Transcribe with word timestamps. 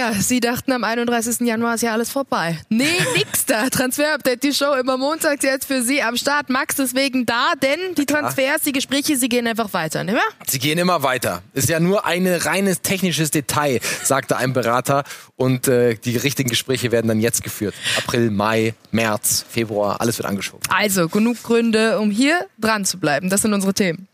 Ja, 0.00 0.14
Sie 0.14 0.40
dachten 0.40 0.72
am 0.72 0.82
31. 0.82 1.46
Januar 1.46 1.74
ist 1.74 1.82
ja 1.82 1.92
alles 1.92 2.08
vorbei. 2.08 2.58
Nee, 2.70 2.86
nix 3.18 3.44
da. 3.44 3.68
Transfer-Update, 3.68 4.42
die 4.42 4.54
Show 4.54 4.72
immer 4.72 4.96
montags 4.96 5.44
jetzt 5.44 5.66
für 5.66 5.82
Sie 5.82 6.00
am 6.00 6.16
Start. 6.16 6.48
Max 6.48 6.76
deswegen 6.76 7.26
da, 7.26 7.52
denn 7.62 7.94
die 7.98 8.06
Transfers, 8.06 8.62
die 8.62 8.72
Gespräche, 8.72 9.18
sie 9.18 9.28
gehen 9.28 9.46
einfach 9.46 9.74
weiter, 9.74 10.02
nicht 10.02 10.14
wahr? 10.14 10.22
Sie 10.46 10.58
gehen 10.58 10.78
immer 10.78 11.02
weiter. 11.02 11.42
Ist 11.52 11.68
ja 11.68 11.80
nur 11.80 12.06
ein 12.06 12.26
reines 12.26 12.80
technisches 12.80 13.30
Detail, 13.30 13.80
sagte 14.02 14.38
ein 14.38 14.54
Berater. 14.54 15.04
Und 15.36 15.68
äh, 15.68 15.96
die 15.96 16.16
richtigen 16.16 16.48
Gespräche 16.48 16.92
werden 16.92 17.08
dann 17.08 17.20
jetzt 17.20 17.42
geführt. 17.44 17.74
April, 17.98 18.30
Mai, 18.30 18.72
März, 18.92 19.44
Februar, 19.50 20.00
alles 20.00 20.16
wird 20.16 20.26
angeschoben. 20.26 20.62
Also, 20.70 21.10
genug 21.10 21.42
Gründe, 21.42 22.00
um 22.00 22.10
hier 22.10 22.46
dran 22.56 22.86
zu 22.86 22.98
bleiben. 22.98 23.28
Das 23.28 23.42
sind 23.42 23.52
unsere 23.52 23.74
Themen. 23.74 24.08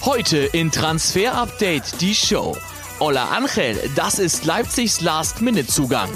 Heute 0.00 0.38
in 0.38 0.72
Transfer 0.72 1.34
Update 1.34 2.00
die 2.00 2.14
Show. 2.14 2.56
Ola 3.00 3.26
Angel, 3.26 3.78
das 3.94 4.18
ist 4.18 4.44
Leipzigs 4.44 5.00
Last-Minute-Zugang. 5.00 6.08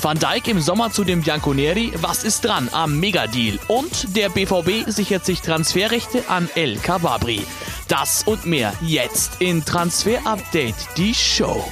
Van 0.00 0.18
Dijk 0.18 0.48
im 0.48 0.58
Sommer 0.58 0.90
zu 0.90 1.04
dem 1.04 1.20
Bianconeri, 1.20 1.92
was 1.96 2.24
ist 2.24 2.46
dran 2.46 2.70
am 2.72 2.98
Megadeal? 2.98 3.58
Und 3.68 4.16
der 4.16 4.30
BVB 4.30 4.88
sichert 4.90 5.26
sich 5.26 5.42
Transferrechte 5.42 6.24
an 6.28 6.48
El 6.54 6.78
Kababri. 6.78 7.44
Das 7.88 8.22
und 8.22 8.46
mehr 8.46 8.72
jetzt 8.80 9.42
in 9.42 9.62
Transfer 9.66 10.18
Update, 10.24 10.76
die 10.96 11.12
Show. 11.12 11.62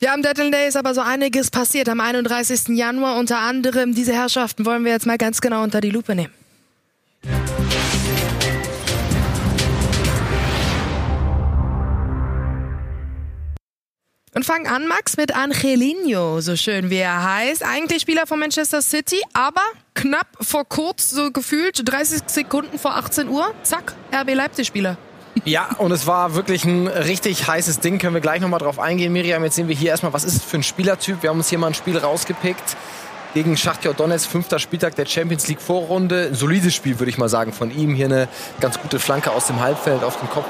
Ja, 0.00 0.14
am 0.14 0.22
Deadline 0.22 0.52
Day 0.52 0.68
ist 0.68 0.76
aber 0.76 0.94
so 0.94 1.02
einiges 1.02 1.50
passiert. 1.50 1.90
Am 1.90 2.00
31. 2.00 2.68
Januar 2.68 3.18
unter 3.18 3.40
anderem 3.40 3.94
diese 3.94 4.14
Herrschaften 4.14 4.64
wollen 4.64 4.86
wir 4.86 4.92
jetzt 4.92 5.04
mal 5.04 5.18
ganz 5.18 5.42
genau 5.42 5.62
unter 5.62 5.82
die 5.82 5.90
Lupe 5.90 6.14
nehmen. 6.14 6.32
Und 14.38 14.44
fangen 14.44 14.68
an, 14.68 14.86
Max, 14.86 15.16
mit 15.16 15.34
Angelino, 15.34 16.40
so 16.40 16.54
schön 16.54 16.90
wie 16.90 16.98
er 16.98 17.24
heißt. 17.24 17.64
Eigentlich 17.64 18.02
Spieler 18.02 18.24
von 18.24 18.38
Manchester 18.38 18.82
City, 18.82 19.20
aber 19.32 19.62
knapp 19.94 20.28
vor 20.40 20.64
kurz, 20.64 21.10
so 21.10 21.32
gefühlt 21.32 21.82
30 21.84 22.20
Sekunden 22.28 22.78
vor 22.78 22.94
18 22.94 23.26
Uhr, 23.26 23.52
zack, 23.64 23.94
RB 24.14 24.34
Leipzig-Spieler. 24.34 24.96
Ja, 25.44 25.70
und 25.78 25.90
es 25.90 26.06
war 26.06 26.36
wirklich 26.36 26.64
ein 26.64 26.86
richtig 26.86 27.48
heißes 27.48 27.80
Ding. 27.80 27.98
Können 27.98 28.14
wir 28.14 28.20
gleich 28.20 28.40
nochmal 28.40 28.60
drauf 28.60 28.78
eingehen, 28.78 29.12
Miriam. 29.12 29.42
Jetzt 29.42 29.56
sehen 29.56 29.66
wir 29.66 29.74
hier 29.74 29.90
erstmal, 29.90 30.12
was 30.12 30.22
ist 30.22 30.36
es 30.36 30.44
für 30.44 30.58
ein 30.58 30.62
Spielertyp? 30.62 31.20
Wir 31.24 31.30
haben 31.30 31.38
uns 31.38 31.48
hier 31.48 31.58
mal 31.58 31.66
ein 31.66 31.74
Spiel 31.74 31.98
rausgepickt 31.98 32.76
gegen 33.34 33.56
Schachtja 33.56 33.92
Donetsk, 33.92 34.30
fünfter 34.30 34.60
Spieltag 34.60 34.94
der 34.94 35.06
Champions 35.06 35.48
League 35.48 35.60
Vorrunde. 35.60 36.28
Ein 36.28 36.36
solides 36.36 36.76
Spiel, 36.76 37.00
würde 37.00 37.10
ich 37.10 37.18
mal 37.18 37.28
sagen, 37.28 37.52
von 37.52 37.76
ihm. 37.76 37.92
Hier 37.92 38.06
eine 38.06 38.28
ganz 38.60 38.78
gute 38.78 39.00
Flanke 39.00 39.32
aus 39.32 39.48
dem 39.48 39.58
Halbfeld 39.58 40.04
auf 40.04 40.20
den 40.20 40.30
Kopf 40.30 40.46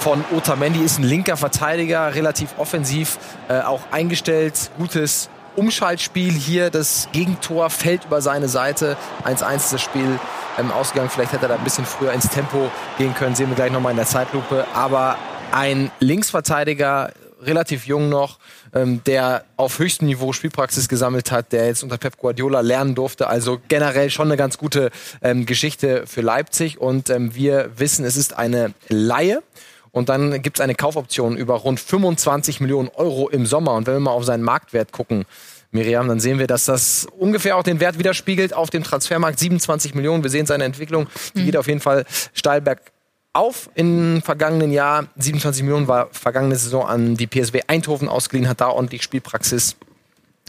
von 0.00 0.24
Otamendi. 0.34 0.80
Ist 0.80 0.98
ein 0.98 1.04
linker 1.04 1.36
Verteidiger, 1.36 2.14
relativ 2.14 2.54
offensiv, 2.58 3.18
äh, 3.48 3.60
auch 3.60 3.82
eingestellt. 3.90 4.70
Gutes 4.78 5.28
Umschaltspiel 5.56 6.32
hier. 6.32 6.70
Das 6.70 7.08
Gegentor 7.12 7.70
fällt 7.70 8.06
über 8.06 8.22
seine 8.22 8.48
Seite. 8.48 8.96
1-1 9.24 9.56
ist 9.56 9.72
das 9.74 9.82
Spiel 9.82 10.18
ähm, 10.58 10.72
ausgegangen. 10.72 11.10
Vielleicht 11.10 11.32
hätte 11.32 11.46
er 11.46 11.48
da 11.50 11.54
ein 11.56 11.64
bisschen 11.64 11.84
früher 11.84 12.12
ins 12.12 12.28
Tempo 12.28 12.70
gehen 12.96 13.14
können. 13.14 13.34
Sehen 13.34 13.48
wir 13.50 13.56
gleich 13.56 13.72
nochmal 13.72 13.90
in 13.90 13.98
der 13.98 14.06
Zeitlupe. 14.06 14.64
Aber 14.74 15.16
ein 15.52 15.90
Linksverteidiger, 16.00 17.12
relativ 17.42 17.86
jung 17.86 18.08
noch, 18.08 18.38
ähm, 18.74 19.02
der 19.04 19.44
auf 19.56 19.78
höchstem 19.78 20.06
Niveau 20.08 20.32
Spielpraxis 20.32 20.88
gesammelt 20.88 21.30
hat, 21.30 21.52
der 21.52 21.66
jetzt 21.66 21.82
unter 21.82 21.98
Pep 21.98 22.16
Guardiola 22.16 22.60
lernen 22.60 22.94
durfte. 22.94 23.26
Also 23.26 23.60
generell 23.68 24.08
schon 24.08 24.28
eine 24.28 24.36
ganz 24.38 24.56
gute 24.56 24.90
ähm, 25.20 25.44
Geschichte 25.44 26.06
für 26.06 26.22
Leipzig. 26.22 26.80
Und 26.80 27.10
ähm, 27.10 27.34
wir 27.34 27.70
wissen, 27.76 28.06
es 28.06 28.16
ist 28.16 28.38
eine 28.38 28.72
Laie. 28.88 29.42
Und 29.92 30.08
dann 30.08 30.42
gibt 30.42 30.58
es 30.58 30.60
eine 30.60 30.74
Kaufoption 30.74 31.36
über 31.36 31.54
rund 31.54 31.80
25 31.80 32.60
Millionen 32.60 32.88
Euro 32.94 33.28
im 33.28 33.46
Sommer. 33.46 33.74
Und 33.74 33.86
wenn 33.86 33.94
wir 33.94 34.00
mal 34.00 34.12
auf 34.12 34.24
seinen 34.24 34.42
Marktwert 34.42 34.92
gucken, 34.92 35.24
Miriam, 35.72 36.08
dann 36.08 36.20
sehen 36.20 36.38
wir, 36.38 36.46
dass 36.46 36.64
das 36.64 37.06
ungefähr 37.18 37.56
auch 37.56 37.62
den 37.62 37.80
Wert 37.80 37.98
widerspiegelt 37.98 38.54
auf 38.54 38.70
dem 38.70 38.82
Transfermarkt. 38.82 39.38
27 39.38 39.94
Millionen. 39.94 40.22
Wir 40.22 40.30
sehen 40.30 40.46
seine 40.46 40.64
Entwicklung. 40.64 41.06
Die 41.34 41.42
mhm. 41.42 41.46
geht 41.46 41.56
auf 41.56 41.68
jeden 41.68 41.80
Fall 41.80 42.04
steil 42.32 42.60
bergauf 42.60 43.70
im 43.74 44.20
vergangenen 44.22 44.72
Jahr. 44.72 45.06
27 45.16 45.62
Millionen 45.62 45.86
war 45.86 46.08
vergangene 46.12 46.56
Saison 46.56 46.86
an 46.86 47.16
die 47.16 47.26
PSW 47.26 47.62
Eindhoven 47.68 48.08
ausgeliehen, 48.08 48.48
hat 48.48 48.60
da 48.60 48.68
ordentlich 48.68 49.02
Spielpraxis 49.02 49.76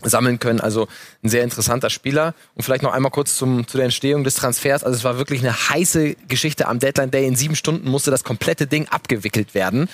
sammeln 0.03 0.39
können. 0.39 0.59
Also 0.59 0.87
ein 1.23 1.29
sehr 1.29 1.43
interessanter 1.43 1.89
Spieler. 1.89 2.33
Und 2.55 2.63
vielleicht 2.63 2.83
noch 2.83 2.93
einmal 2.93 3.11
kurz 3.11 3.35
zum, 3.35 3.67
zu 3.67 3.77
der 3.77 3.85
Entstehung 3.85 4.23
des 4.23 4.35
Transfers. 4.35 4.83
Also 4.83 4.97
es 4.97 5.03
war 5.03 5.17
wirklich 5.17 5.41
eine 5.41 5.53
heiße 5.53 6.15
Geschichte 6.27 6.67
am 6.67 6.79
Deadline 6.79 7.11
Day. 7.11 7.27
In 7.27 7.35
sieben 7.35 7.55
Stunden 7.55 7.89
musste 7.89 8.11
das 8.11 8.23
komplette 8.23 8.67
Ding 8.67 8.87
abgewickelt 8.87 9.53
werden. 9.53 9.89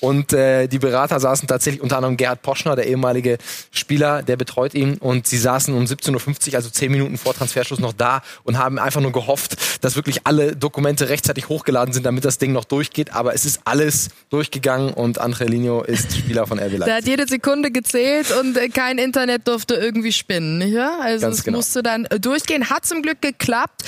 Und 0.00 0.32
äh, 0.32 0.66
die 0.66 0.78
Berater 0.78 1.20
saßen 1.20 1.46
tatsächlich 1.46 1.82
unter 1.82 1.96
anderem 1.96 2.16
Gerhard 2.16 2.42
Poschner, 2.42 2.74
der 2.74 2.86
ehemalige 2.86 3.38
Spieler, 3.70 4.22
der 4.22 4.36
betreut 4.36 4.74
ihn. 4.74 4.98
Und 4.98 5.26
sie 5.26 5.38
saßen 5.38 5.72
um 5.74 5.84
17.50 5.84 6.48
Uhr, 6.48 6.54
also 6.56 6.70
zehn 6.70 6.90
Minuten 6.90 7.18
vor 7.18 7.34
Transferschluss, 7.34 7.78
noch 7.78 7.92
da 7.92 8.22
und 8.42 8.58
haben 8.58 8.78
einfach 8.78 9.00
nur 9.00 9.12
gehofft, 9.12 9.56
dass 9.84 9.94
wirklich 9.94 10.26
alle 10.26 10.56
Dokumente 10.56 11.08
rechtzeitig 11.08 11.48
hochgeladen 11.48 11.94
sind, 11.94 12.04
damit 12.04 12.24
das 12.24 12.38
Ding 12.38 12.52
noch 12.52 12.64
durchgeht. 12.64 13.14
Aber 13.14 13.34
es 13.34 13.44
ist 13.44 13.60
alles 13.64 14.08
durchgegangen 14.30 14.92
und 14.92 15.18
Angelino 15.18 15.82
ist 15.82 16.16
Spieler 16.16 16.46
von 16.46 16.58
RB 16.58 16.72
Leipzig. 16.72 16.86
Da 16.86 16.94
hat 16.96 17.06
jede 17.06 17.26
Sekunde 17.26 17.70
gezählt 17.70 18.32
und 18.40 18.56
äh, 18.56 18.68
kein 18.68 18.98
Internet 18.98 19.46
durfte 19.52 19.74
irgendwie 19.74 20.12
spinnen. 20.12 20.60
Wahr? 20.74 21.00
Also 21.00 21.26
Ganz 21.26 21.38
es 21.38 21.44
genau. 21.44 21.58
musste 21.58 21.82
dann 21.82 22.06
äh, 22.06 22.18
durchgehen. 22.18 22.70
Hat 22.70 22.86
zum 22.86 23.02
Glück 23.02 23.20
geklappt. 23.20 23.82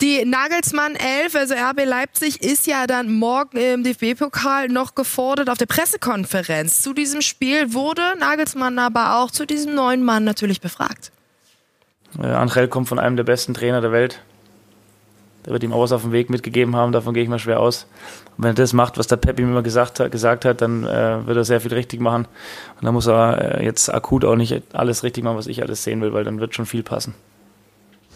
Die 0.00 0.24
Nagelsmann 0.24 0.96
11, 0.96 1.34
also 1.34 1.54
RB 1.54 1.84
Leipzig, 1.84 2.42
ist 2.42 2.66
ja 2.66 2.86
dann 2.86 3.12
morgen 3.12 3.56
im 3.56 3.84
DFB-Pokal 3.84 4.68
noch 4.68 4.94
gefordert 4.94 5.50
auf 5.50 5.58
der 5.58 5.66
Pressekonferenz. 5.66 6.80
Zu 6.82 6.94
diesem 6.94 7.20
Spiel 7.20 7.72
wurde 7.74 8.02
Nagelsmann 8.18 8.78
aber 8.78 9.18
auch 9.18 9.30
zu 9.30 9.46
diesem 9.46 9.74
neuen 9.74 10.02
Mann 10.02 10.24
natürlich 10.24 10.60
befragt. 10.60 11.12
Äh, 12.18 12.26
Angel 12.26 12.68
kommt 12.68 12.88
von 12.88 12.98
einem 12.98 13.16
der 13.16 13.24
besten 13.24 13.54
Trainer 13.54 13.80
der 13.80 13.92
Welt. 13.92 14.20
Der 15.44 15.52
wird 15.52 15.62
ihm 15.64 15.72
auch 15.72 15.82
was 15.82 15.92
auf 15.92 16.02
dem 16.02 16.12
Weg 16.12 16.30
mitgegeben 16.30 16.76
haben, 16.76 16.92
davon 16.92 17.14
gehe 17.14 17.22
ich 17.22 17.28
mal 17.28 17.38
schwer 17.38 17.60
aus. 17.60 17.86
Und 18.36 18.44
wenn 18.44 18.52
er 18.52 18.54
das 18.54 18.72
macht, 18.72 18.98
was 18.98 19.08
der 19.08 19.16
Pep 19.16 19.40
ihm 19.40 19.50
immer 19.50 19.62
gesagt 19.62 20.00
hat, 20.00 20.12
gesagt 20.12 20.44
hat 20.44 20.60
dann 20.60 20.84
äh, 20.84 21.26
wird 21.26 21.36
er 21.36 21.44
sehr 21.44 21.60
viel 21.60 21.74
richtig 21.74 22.00
machen. 22.00 22.26
Und 22.76 22.84
dann 22.84 22.94
muss 22.94 23.06
er 23.06 23.58
äh, 23.60 23.64
jetzt 23.64 23.92
akut 23.92 24.24
auch 24.24 24.36
nicht 24.36 24.62
alles 24.72 25.02
richtig 25.02 25.24
machen, 25.24 25.36
was 25.36 25.46
ich 25.46 25.62
alles 25.62 25.82
sehen 25.82 26.00
will, 26.00 26.12
weil 26.12 26.24
dann 26.24 26.40
wird 26.40 26.54
schon 26.54 26.66
viel 26.66 26.82
passen. 26.82 27.14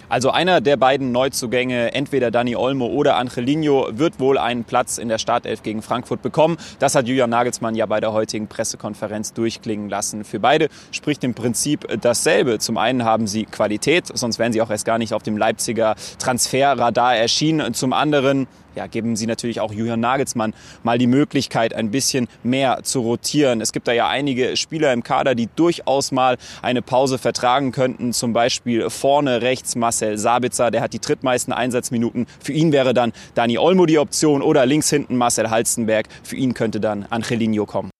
Also 0.09 0.31
einer 0.31 0.61
der 0.61 0.77
beiden 0.77 1.11
Neuzugänge, 1.11 1.93
entweder 1.93 2.31
Dani 2.31 2.55
Olmo 2.55 2.87
oder 2.87 3.17
Angelino, 3.17 3.89
wird 3.91 4.21
wohl 4.21 4.39
einen 4.39 4.65
Platz 4.65 4.99
in 4.99 5.09
der 5.09 5.19
Startelf 5.19 5.63
gegen 5.63 5.83
Frankfurt 5.83 6.23
bekommen. 6.23 6.57
Das 6.79 6.95
hat 6.95 7.09
Julian 7.09 7.31
Nagelsmann 7.31 7.75
ja 7.75 7.87
bei 7.87 8.01
der 8.01 8.13
heutigen 8.13 8.47
Pressekonferenz 8.47 9.33
durchklingen 9.33 9.89
lassen. 9.89 10.25
Für 10.25 10.39
beide 10.39 10.69
spricht 10.93 11.25
im 11.25 11.35
Prinzip 11.35 11.87
dasselbe. 12.01 12.59
Zum 12.59 12.79
einen 12.79 13.05
haben 13.05 13.27
sie 13.27 13.47
Qualität, 13.47 14.07
sonst 14.15 14.39
wären 14.39 14.53
sie 14.53 14.63
auch 14.63 14.71
erst 14.71 14.85
gar 14.85 14.99
nicht 14.99 15.13
auf 15.13 15.25
dem 15.25 15.37
Leipziger 15.37 15.97
Transferradar 16.19 17.17
erschienen. 17.17 17.75
Zum 17.75 17.93
anderen 17.93 18.47
ja, 18.77 18.87
geben 18.87 19.17
sie 19.17 19.27
natürlich 19.27 19.61
auch 19.61 19.73
Julian 19.73 20.01
Nagelsmann 20.01 20.55
mal 20.83 20.99
die 20.99 21.07
Möglichkeit, 21.07 21.75
ein 21.75 21.91
bisschen 21.91 22.29
mehr 22.43 22.81
zu 22.83 23.01
rotieren. 23.01 23.61
Es 23.61 23.73
gibt 23.73 23.89
da 23.89 23.93
ja 23.93 24.09
einige 24.09 24.57
Spieler 24.57 24.93
im 24.93 25.03
Kader, 25.03 25.35
die 25.35 25.49
durchaus 25.57 26.13
mal 26.13 26.37
eine 26.63 26.83
Pause 26.83 27.19
vertragen 27.19 27.73
könnten. 27.73 28.13
Zum 28.13 28.33
Beispiel 28.33 28.89
vorne 28.91 29.43
rechts 29.43 29.75
Marcel 29.77 30.19
Sabitzer, 30.19 30.71
der 30.71 30.83
hat 30.83 30.93
die 30.93 31.01
drittmeisten 31.01 31.53
Einsatzminuten. 31.53 32.27
Für 32.41 32.53
ihn 32.53 32.73
wäre 32.73 32.95
dann 32.95 33.13
Dani 33.35 33.59
Olmo 33.59 33.87
die 33.87 33.99
Option 33.99 34.43
oder 34.43 34.67
links 34.67 34.91
hinten 34.91 35.17
Marcel 35.17 35.51
Halstenberg. 35.51 36.07
Für 36.23 36.37
ihn 36.37 36.55
könnte 36.55 36.81
dann 36.81 37.07
Angelino 37.09 37.67
kommen. 37.67 37.96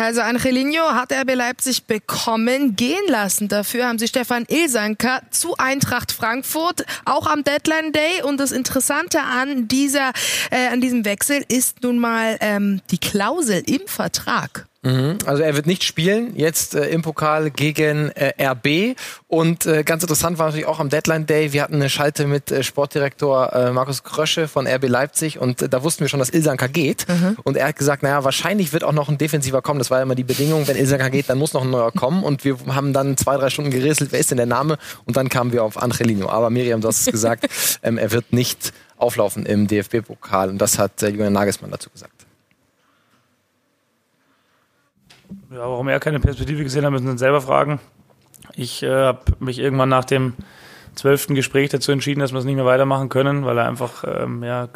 Also 0.00 0.22
Angelino 0.22 0.94
hat 0.94 1.12
RB 1.12 1.34
Leipzig 1.34 1.84
bekommen, 1.84 2.74
gehen 2.74 3.06
lassen. 3.08 3.48
Dafür 3.48 3.86
haben 3.86 3.98
sie 3.98 4.08
Stefan 4.08 4.46
Ilsanker 4.48 5.20
zu 5.30 5.58
Eintracht 5.58 6.10
Frankfurt, 6.10 6.86
auch 7.04 7.26
am 7.26 7.44
Deadline 7.44 7.92
Day. 7.92 8.22
Und 8.22 8.40
das 8.40 8.50
Interessante 8.50 9.20
an 9.20 9.68
dieser, 9.68 10.12
äh, 10.50 10.68
an 10.68 10.80
diesem 10.80 11.04
Wechsel 11.04 11.44
ist 11.48 11.82
nun 11.82 11.98
mal 11.98 12.38
ähm, 12.40 12.80
die 12.90 12.96
Klausel 12.96 13.62
im 13.66 13.86
Vertrag. 13.86 14.69
Mhm. 14.82 15.18
Also 15.26 15.42
er 15.42 15.54
wird 15.56 15.66
nicht 15.66 15.84
spielen, 15.84 16.34
jetzt 16.36 16.74
äh, 16.74 16.88
im 16.88 17.02
Pokal 17.02 17.50
gegen 17.50 18.10
äh, 18.12 18.32
RB. 18.42 18.96
Und 19.28 19.66
äh, 19.66 19.82
ganz 19.84 20.02
interessant 20.02 20.38
war 20.38 20.46
natürlich 20.46 20.66
auch 20.66 20.80
am 20.80 20.88
Deadline 20.88 21.26
Day, 21.26 21.52
wir 21.52 21.62
hatten 21.62 21.74
eine 21.74 21.90
Schalte 21.90 22.26
mit 22.26 22.50
äh, 22.50 22.62
Sportdirektor 22.62 23.52
äh, 23.52 23.72
Markus 23.72 24.04
Krösche 24.04 24.48
von 24.48 24.66
RB 24.66 24.88
Leipzig 24.88 25.38
und 25.38 25.60
äh, 25.60 25.68
da 25.68 25.82
wussten 25.82 26.00
wir 26.00 26.08
schon, 26.08 26.18
dass 26.18 26.30
Ilsanka 26.30 26.66
geht. 26.66 27.06
Mhm. 27.08 27.36
Und 27.44 27.58
er 27.58 27.68
hat 27.68 27.76
gesagt, 27.76 28.02
naja, 28.02 28.24
wahrscheinlich 28.24 28.72
wird 28.72 28.82
auch 28.82 28.92
noch 28.92 29.10
ein 29.10 29.18
Defensiver 29.18 29.60
kommen. 29.60 29.78
Das 29.78 29.90
war 29.90 29.98
ja 29.98 30.04
immer 30.04 30.14
die 30.14 30.24
Bedingung, 30.24 30.66
wenn 30.66 30.76
Ilsanka 30.76 31.10
geht, 31.10 31.28
dann 31.28 31.38
muss 31.38 31.52
noch 31.52 31.62
ein 31.62 31.70
neuer 31.70 31.92
kommen. 31.92 32.22
Und 32.22 32.44
wir 32.44 32.56
haben 32.68 32.94
dann 32.94 33.18
zwei, 33.18 33.36
drei 33.36 33.50
Stunden 33.50 33.70
gerätselt, 33.70 34.12
wer 34.12 34.20
ist 34.20 34.30
denn 34.30 34.38
der 34.38 34.46
Name? 34.46 34.78
Und 35.04 35.16
dann 35.18 35.28
kamen 35.28 35.52
wir 35.52 35.62
auf 35.62 35.76
Angelino. 35.76 36.30
Aber 36.30 36.48
Miriam, 36.48 36.80
du 36.80 36.88
hast 36.88 37.00
es 37.00 37.06
gesagt, 37.12 37.46
ähm, 37.82 37.98
er 37.98 38.12
wird 38.12 38.32
nicht 38.32 38.72
auflaufen 38.96 39.44
im 39.44 39.66
DFB-Pokal. 39.66 40.48
Und 40.48 40.58
das 40.58 40.78
hat 40.78 41.02
äh, 41.02 41.08
Julian 41.08 41.34
Nagelsmann 41.34 41.70
dazu 41.70 41.90
gesagt. 41.90 42.19
Ja, 45.50 45.58
warum 45.60 45.88
er 45.88 46.00
keine 46.00 46.20
Perspektive 46.20 46.62
gesehen 46.62 46.84
hat, 46.84 46.92
müssen 46.92 47.04
wir 47.04 47.12
uns 47.12 47.20
selber 47.20 47.40
fragen. 47.40 47.80
Ich 48.54 48.82
äh, 48.82 48.90
habe 48.90 49.20
mich 49.38 49.58
irgendwann 49.58 49.88
nach 49.88 50.04
dem 50.04 50.34
zwölften 50.94 51.34
Gespräch 51.34 51.70
dazu 51.70 51.92
entschieden, 51.92 52.20
dass 52.20 52.32
wir 52.32 52.38
es 52.38 52.44
nicht 52.44 52.56
mehr 52.56 52.64
weitermachen 52.64 53.08
können, 53.08 53.44
weil 53.44 53.58
er 53.58 53.68
einfach 53.68 54.04
ähm, 54.06 54.42
ja, 54.42 54.68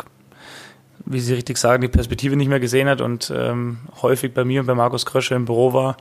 wie 1.07 1.21
Sie 1.21 1.35
richtig 1.35 1.59
sagen, 1.59 1.83
die 1.83 1.89
Perspektive 1.89 2.37
nicht 2.37 2.49
mehr 2.49 2.61
gesehen 2.61 2.89
hat 2.89 3.01
und 3.01 3.33
ähm, 3.35 3.79
häufig 4.03 4.33
bei 4.33 4.45
mir 4.45 4.61
und 4.61 4.67
bei 4.67 4.75
Markus 4.75 5.05
Krösche 5.07 5.35
im 5.35 5.45
Büro 5.45 5.73
war 5.73 5.97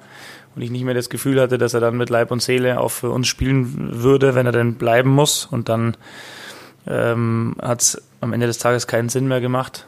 und 0.56 0.62
ich 0.62 0.72
nicht 0.72 0.84
mehr 0.84 0.94
das 0.94 1.10
Gefühl 1.10 1.42
hatte, 1.42 1.58
dass 1.58 1.74
er 1.74 1.80
dann 1.80 1.98
mit 1.98 2.10
Leib 2.10 2.32
und 2.32 2.42
Seele 2.42 2.80
auch 2.80 2.92
für 2.92 3.10
uns 3.10 3.28
spielen 3.28 4.04
würde, 4.04 4.36
wenn 4.36 4.46
er 4.46 4.52
denn 4.52 4.76
bleiben 4.76 5.10
muss. 5.10 5.46
Und 5.46 5.68
dann 5.68 5.98
ähm, 6.88 7.56
hat 7.62 7.82
es 7.82 8.02
am 8.22 8.34
Ende 8.34 8.48
des 8.48 8.60
Tages 8.60 8.88
keinen 8.88 9.10
Sinn 9.10 9.28
mehr 9.28 9.42
gemacht. 9.42 9.88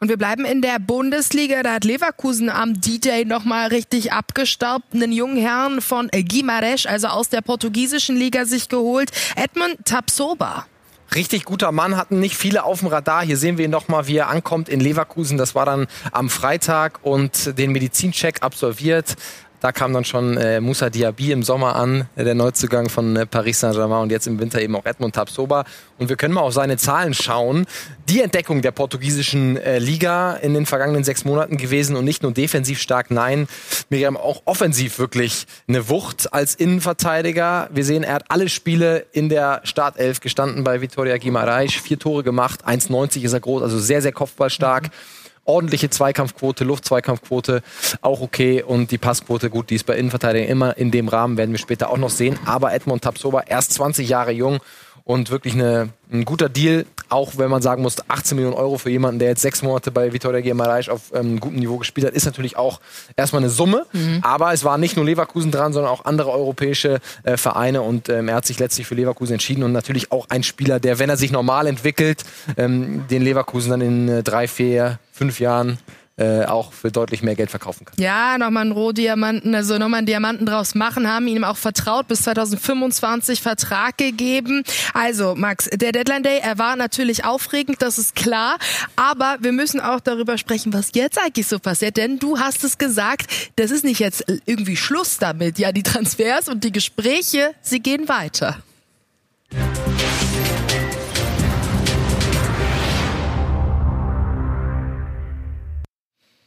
Und 0.00 0.08
wir 0.08 0.16
bleiben 0.16 0.44
in 0.44 0.60
der 0.60 0.78
Bundesliga. 0.78 1.62
Da 1.62 1.74
hat 1.74 1.84
Leverkusen 1.84 2.50
am 2.50 2.80
D-Day 2.80 3.24
nochmal 3.24 3.68
richtig 3.68 4.12
abgestaubt. 4.12 4.92
Einen 4.92 5.12
jungen 5.12 5.36
Herrn 5.36 5.80
von 5.80 6.10
Guimarães, 6.10 6.86
also 6.86 7.08
aus 7.08 7.28
der 7.28 7.40
portugiesischen 7.40 8.16
Liga, 8.16 8.44
sich 8.44 8.68
geholt. 8.68 9.10
Edmund 9.36 9.78
Tapsoba. 9.84 10.66
Richtig 11.14 11.44
guter 11.44 11.70
Mann, 11.70 11.96
hatten 11.96 12.18
nicht 12.18 12.36
viele 12.36 12.64
auf 12.64 12.80
dem 12.80 12.88
Radar. 12.88 13.24
Hier 13.24 13.36
sehen 13.36 13.56
wir 13.56 13.66
ihn 13.66 13.70
nochmal, 13.70 14.08
wie 14.08 14.16
er 14.16 14.28
ankommt 14.28 14.68
in 14.68 14.80
Leverkusen. 14.80 15.38
Das 15.38 15.54
war 15.54 15.64
dann 15.64 15.86
am 16.10 16.28
Freitag 16.28 17.00
und 17.02 17.56
den 17.56 17.70
Medizincheck 17.70 18.42
absolviert. 18.42 19.14
Da 19.64 19.72
kam 19.72 19.94
dann 19.94 20.04
schon 20.04 20.36
äh, 20.36 20.60
Moussa 20.60 20.90
Diaby 20.90 21.32
im 21.32 21.42
Sommer 21.42 21.74
an, 21.74 22.06
der 22.16 22.34
Neuzugang 22.34 22.90
von 22.90 23.16
äh, 23.16 23.24
Paris 23.24 23.60
Saint-Germain 23.60 24.02
und 24.02 24.12
jetzt 24.12 24.26
im 24.26 24.38
Winter 24.38 24.60
eben 24.60 24.76
auch 24.76 24.84
Edmund 24.84 25.14
Tapsoba. 25.14 25.64
Und 25.96 26.10
wir 26.10 26.16
können 26.16 26.34
mal 26.34 26.42
auf 26.42 26.52
seine 26.52 26.76
Zahlen 26.76 27.14
schauen. 27.14 27.64
Die 28.10 28.20
Entdeckung 28.20 28.60
der 28.60 28.72
portugiesischen 28.72 29.56
äh, 29.56 29.78
Liga 29.78 30.34
in 30.34 30.52
den 30.52 30.66
vergangenen 30.66 31.02
sechs 31.02 31.24
Monaten 31.24 31.56
gewesen 31.56 31.96
und 31.96 32.04
nicht 32.04 32.22
nur 32.22 32.32
defensiv 32.32 32.78
stark, 32.78 33.10
nein, 33.10 33.48
Miriam 33.88 34.18
auch 34.18 34.42
offensiv 34.44 34.98
wirklich 34.98 35.46
eine 35.66 35.88
Wucht 35.88 36.34
als 36.34 36.54
Innenverteidiger. 36.54 37.70
Wir 37.72 37.86
sehen, 37.86 38.02
er 38.02 38.16
hat 38.16 38.24
alle 38.28 38.50
Spiele 38.50 39.06
in 39.12 39.30
der 39.30 39.62
Startelf 39.64 40.20
gestanden 40.20 40.62
bei 40.62 40.82
Vitoria 40.82 41.14
Guimarães, 41.14 41.70
vier 41.80 41.98
Tore 41.98 42.22
gemacht, 42.22 42.66
1,90 42.66 43.22
ist 43.22 43.32
er 43.32 43.40
groß, 43.40 43.62
also 43.62 43.78
sehr, 43.78 44.02
sehr 44.02 44.12
kopfballstark. 44.12 44.88
Mhm 44.88 45.23
ordentliche 45.44 45.90
Zweikampfquote, 45.90 46.64
Luftzweikampfquote 46.64 47.62
auch 48.00 48.20
okay 48.20 48.62
und 48.62 48.90
die 48.90 48.98
Passquote 48.98 49.50
gut, 49.50 49.70
die 49.70 49.76
ist 49.76 49.84
bei 49.84 49.96
Innenverteidigern 49.96 50.48
immer 50.48 50.76
in 50.76 50.90
dem 50.90 51.08
Rahmen, 51.08 51.36
werden 51.36 51.52
wir 51.52 51.58
später 51.58 51.90
auch 51.90 51.98
noch 51.98 52.10
sehen. 52.10 52.38
Aber 52.46 52.72
Edmond 52.72 53.02
Tapsoba, 53.02 53.42
erst 53.46 53.72
20 53.74 54.08
Jahre 54.08 54.32
jung 54.32 54.60
und 55.04 55.30
wirklich 55.30 55.54
eine, 55.54 55.90
ein 56.10 56.24
guter 56.24 56.48
Deal, 56.48 56.86
auch 57.10 57.32
wenn 57.36 57.50
man 57.50 57.60
sagen 57.60 57.82
muss, 57.82 57.96
18 58.08 58.36
Millionen 58.36 58.56
Euro 58.56 58.78
für 58.78 58.88
jemanden, 58.88 59.18
der 59.18 59.28
jetzt 59.28 59.42
sechs 59.42 59.62
Monate 59.62 59.90
bei 59.90 60.14
Vitoria 60.14 60.40
Guimarães 60.40 60.88
auf 60.88 61.12
ähm, 61.12 61.40
gutem 61.40 61.58
Niveau 61.58 61.76
gespielt 61.76 62.06
hat, 62.06 62.14
ist 62.14 62.24
natürlich 62.24 62.56
auch 62.56 62.80
erstmal 63.14 63.42
eine 63.42 63.50
Summe. 63.50 63.84
Mhm. 63.92 64.20
Aber 64.22 64.52
es 64.54 64.64
war 64.64 64.78
nicht 64.78 64.96
nur 64.96 65.04
Leverkusen 65.04 65.50
dran, 65.50 65.74
sondern 65.74 65.92
auch 65.92 66.06
andere 66.06 66.30
europäische 66.30 67.00
äh, 67.22 67.36
Vereine 67.36 67.82
und 67.82 68.08
ähm, 68.08 68.28
er 68.28 68.36
hat 68.36 68.46
sich 68.46 68.58
letztlich 68.58 68.86
für 68.86 68.94
Leverkusen 68.94 69.34
entschieden 69.34 69.62
und 69.62 69.72
natürlich 69.72 70.10
auch 70.10 70.26
ein 70.30 70.42
Spieler, 70.42 70.80
der, 70.80 70.98
wenn 70.98 71.10
er 71.10 71.18
sich 71.18 71.30
normal 71.30 71.66
entwickelt, 71.66 72.24
ähm, 72.56 73.04
den 73.10 73.22
Leverkusen 73.22 73.70
dann 73.70 73.80
in 73.82 74.08
äh, 74.08 74.22
drei, 74.22 74.48
vier, 74.48 74.98
fünf 75.14 75.38
Jahren 75.38 75.78
äh, 76.16 76.44
auch 76.44 76.72
für 76.72 76.92
deutlich 76.92 77.22
mehr 77.22 77.34
Geld 77.34 77.50
verkaufen 77.50 77.86
kann. 77.86 77.94
Ja, 77.98 78.38
nochmal 78.38 78.62
einen 78.62 78.72
Rohdiamanten, 78.72 79.54
also 79.54 79.78
nochmal 79.78 79.98
einen 79.98 80.06
Diamanten 80.06 80.46
draus 80.46 80.74
machen, 80.74 81.08
haben 81.08 81.26
ihm 81.26 81.42
auch 81.42 81.56
vertraut, 81.56 82.06
bis 82.06 82.22
2025 82.22 83.42
Vertrag 83.42 83.98
gegeben. 83.98 84.62
Also, 84.92 85.34
Max, 85.34 85.68
der 85.70 85.90
Deadline 85.92 86.22
Day, 86.22 86.38
er 86.40 86.58
war 86.58 86.76
natürlich 86.76 87.24
aufregend, 87.24 87.82
das 87.82 87.98
ist 87.98 88.14
klar, 88.14 88.58
aber 88.94 89.38
wir 89.40 89.50
müssen 89.52 89.80
auch 89.80 90.00
darüber 90.00 90.38
sprechen, 90.38 90.72
was 90.72 90.90
jetzt 90.94 91.18
eigentlich 91.18 91.48
so 91.48 91.58
passiert, 91.58 91.96
denn 91.96 92.18
du 92.20 92.38
hast 92.38 92.62
es 92.62 92.78
gesagt, 92.78 93.26
das 93.56 93.72
ist 93.72 93.84
nicht 93.84 93.98
jetzt 93.98 94.24
irgendwie 94.46 94.76
Schluss 94.76 95.18
damit. 95.18 95.58
Ja, 95.58 95.72
die 95.72 95.82
Transfers 95.82 96.48
und 96.48 96.62
die 96.62 96.72
Gespräche, 96.72 97.54
sie 97.60 97.80
gehen 97.80 98.08
weiter. 98.08 98.58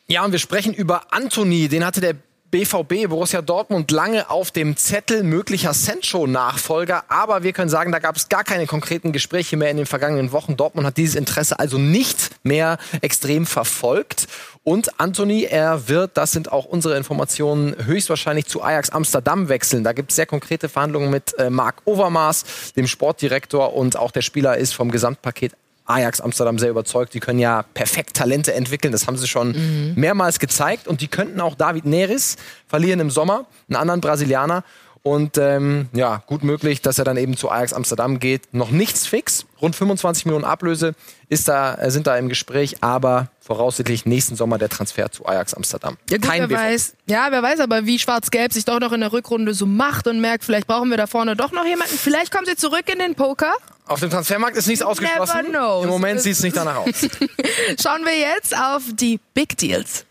Ja, 0.10 0.24
und 0.24 0.32
wir 0.32 0.40
sprechen 0.40 0.74
über 0.74 1.02
Anthony. 1.12 1.68
Den 1.68 1.84
hatte 1.84 2.00
der 2.00 2.16
BVB 2.50 3.10
Borussia 3.10 3.42
Dortmund 3.42 3.92
lange 3.92 4.30
auf 4.30 4.52
dem 4.52 4.78
Zettel 4.78 5.22
möglicher 5.22 5.74
Sancho-Nachfolger, 5.74 7.04
aber 7.10 7.44
wir 7.44 7.52
können 7.52 7.70
sagen, 7.70 7.92
da 7.92 8.00
gab 8.00 8.16
es 8.16 8.30
gar 8.30 8.46
keine 8.46 8.68
konkreten 8.68 9.12
Gespräche 9.12 9.58
mehr 9.58 9.70
in 9.70 9.76
den 9.76 9.86
vergangenen 9.86 10.32
Wochen. 10.32 10.56
Dortmund 10.56 10.88
hat 10.88 10.96
dieses 10.96 11.16
Interesse 11.16 11.60
also 11.60 11.78
nicht 11.78 12.32
mehr 12.44 12.78
extrem 13.02 13.46
verfolgt. 13.46 14.28
Und 14.64 14.98
Anthony, 14.98 15.44
er 15.44 15.90
wird, 15.90 16.16
das 16.16 16.32
sind 16.32 16.54
auch 16.54 16.64
unsere 16.64 16.96
Informationen, 16.96 17.76
höchstwahrscheinlich 17.86 18.46
zu 18.46 18.64
Ajax 18.64 18.92
Amsterdam 18.92 19.50
wechseln. 19.50 19.84
Da 19.84 19.92
gibt 19.92 20.12
es 20.12 20.16
sehr 20.16 20.26
konkrete 20.26 20.70
Verhandlungen 20.70 21.10
mit 21.10 21.38
äh, 21.38 21.50
Marc 21.50 21.82
Overmars, 21.84 22.46
dem 22.78 22.88
Sportdirektor, 22.88 23.74
und 23.74 23.98
auch 23.98 24.12
der 24.12 24.22
Spieler 24.22 24.56
ist 24.56 24.74
vom 24.74 24.90
Gesamtpaket 24.90 25.52
Ajax 25.88 26.22
Amsterdam 26.22 26.60
sehr 26.60 26.70
überzeugt. 26.70 27.14
Die 27.14 27.20
können 27.20 27.40
ja 27.40 27.64
perfekt 27.74 28.16
Talente 28.16 28.54
entwickeln. 28.54 28.92
Das 28.92 29.08
haben 29.08 29.18
sie 29.18 29.28
schon 29.28 29.50
mhm. 29.50 29.94
mehrmals 29.96 30.40
gezeigt. 30.40 30.88
Und 30.88 31.02
die 31.02 31.08
könnten 31.08 31.42
auch 31.42 31.56
David 31.56 31.86
Neres 31.86 32.36
verlieren 32.68 33.00
im 33.00 33.10
Sommer, 33.10 33.46
einen 33.68 33.78
anderen 33.78 34.02
Brasilianer. 34.02 34.64
Und 35.04 35.38
ähm, 35.38 35.88
ja, 35.94 36.22
gut 36.28 36.44
möglich, 36.44 36.82
dass 36.82 36.98
er 36.98 37.06
dann 37.06 37.16
eben 37.16 37.38
zu 37.38 37.50
Ajax 37.50 37.72
Amsterdam 37.72 38.20
geht. 38.20 38.54
Noch 38.54 38.72
nichts 38.72 39.08
fix. 39.08 39.46
Rund 39.62 39.74
25 39.74 40.26
Millionen 40.26 40.44
Ablöse 40.44 40.96
ist 41.30 41.48
da, 41.48 41.76
äh, 41.76 41.92
sind 41.92 42.08
da 42.08 42.18
im 42.18 42.28
Gespräch, 42.28 42.84
aber 42.84 43.30
voraussichtlich 43.40 44.06
nächsten 44.06 44.36
Sommer 44.36 44.58
der 44.58 44.68
Transfer 44.68 45.10
zu 45.10 45.26
Ajax 45.26 45.54
Amsterdam. 45.54 45.96
Ja, 46.10 46.18
gut, 46.18 46.28
Kein 46.28 46.50
wer 46.50 46.58
weiß, 46.58 46.96
ja, 47.06 47.28
wer 47.30 47.42
weiß 47.42 47.62
aber, 47.62 47.86
wie 47.86 48.00
Schwarz-Gelb 48.00 48.52
sich 48.52 48.66
doch 48.66 48.82
noch 48.82 48.92
in 48.92 49.00
der 49.00 49.14
Rückrunde 49.14 49.54
so 49.54 49.66
macht 49.66 50.08
und 50.08 50.20
merkt, 50.20 50.44
vielleicht 50.44 50.68
brauchen 50.68 50.90
wir 50.90 50.98
da 50.98 51.08
vorne 51.08 51.38
doch 51.38 51.54
noch 51.54 51.66
jemanden. 51.66 51.98
Vielleicht 51.98 52.34
kommen 52.34 52.46
sie 52.46 52.58
zurück 52.58 52.92
in 52.92 53.00
den 53.00 53.16
Poker. 53.16 53.54
Auf 53.88 54.00
dem 54.02 54.10
Transfermarkt 54.10 54.58
ist 54.58 54.68
nichts 54.68 54.84
ausgeschlossen. 54.84 55.46
Im 55.54 55.90
Moment 55.90 56.22
sieht 56.22 56.34
es 56.34 56.44
nicht 56.44 56.58
danach 56.58 56.78
aus. 56.78 56.90
Schauen 57.82 58.04
wir 58.06 58.18
jetzt 58.18 58.56
auf 58.58 58.84
die 58.94 59.20
Big 59.34 59.58
Deals. 59.58 60.06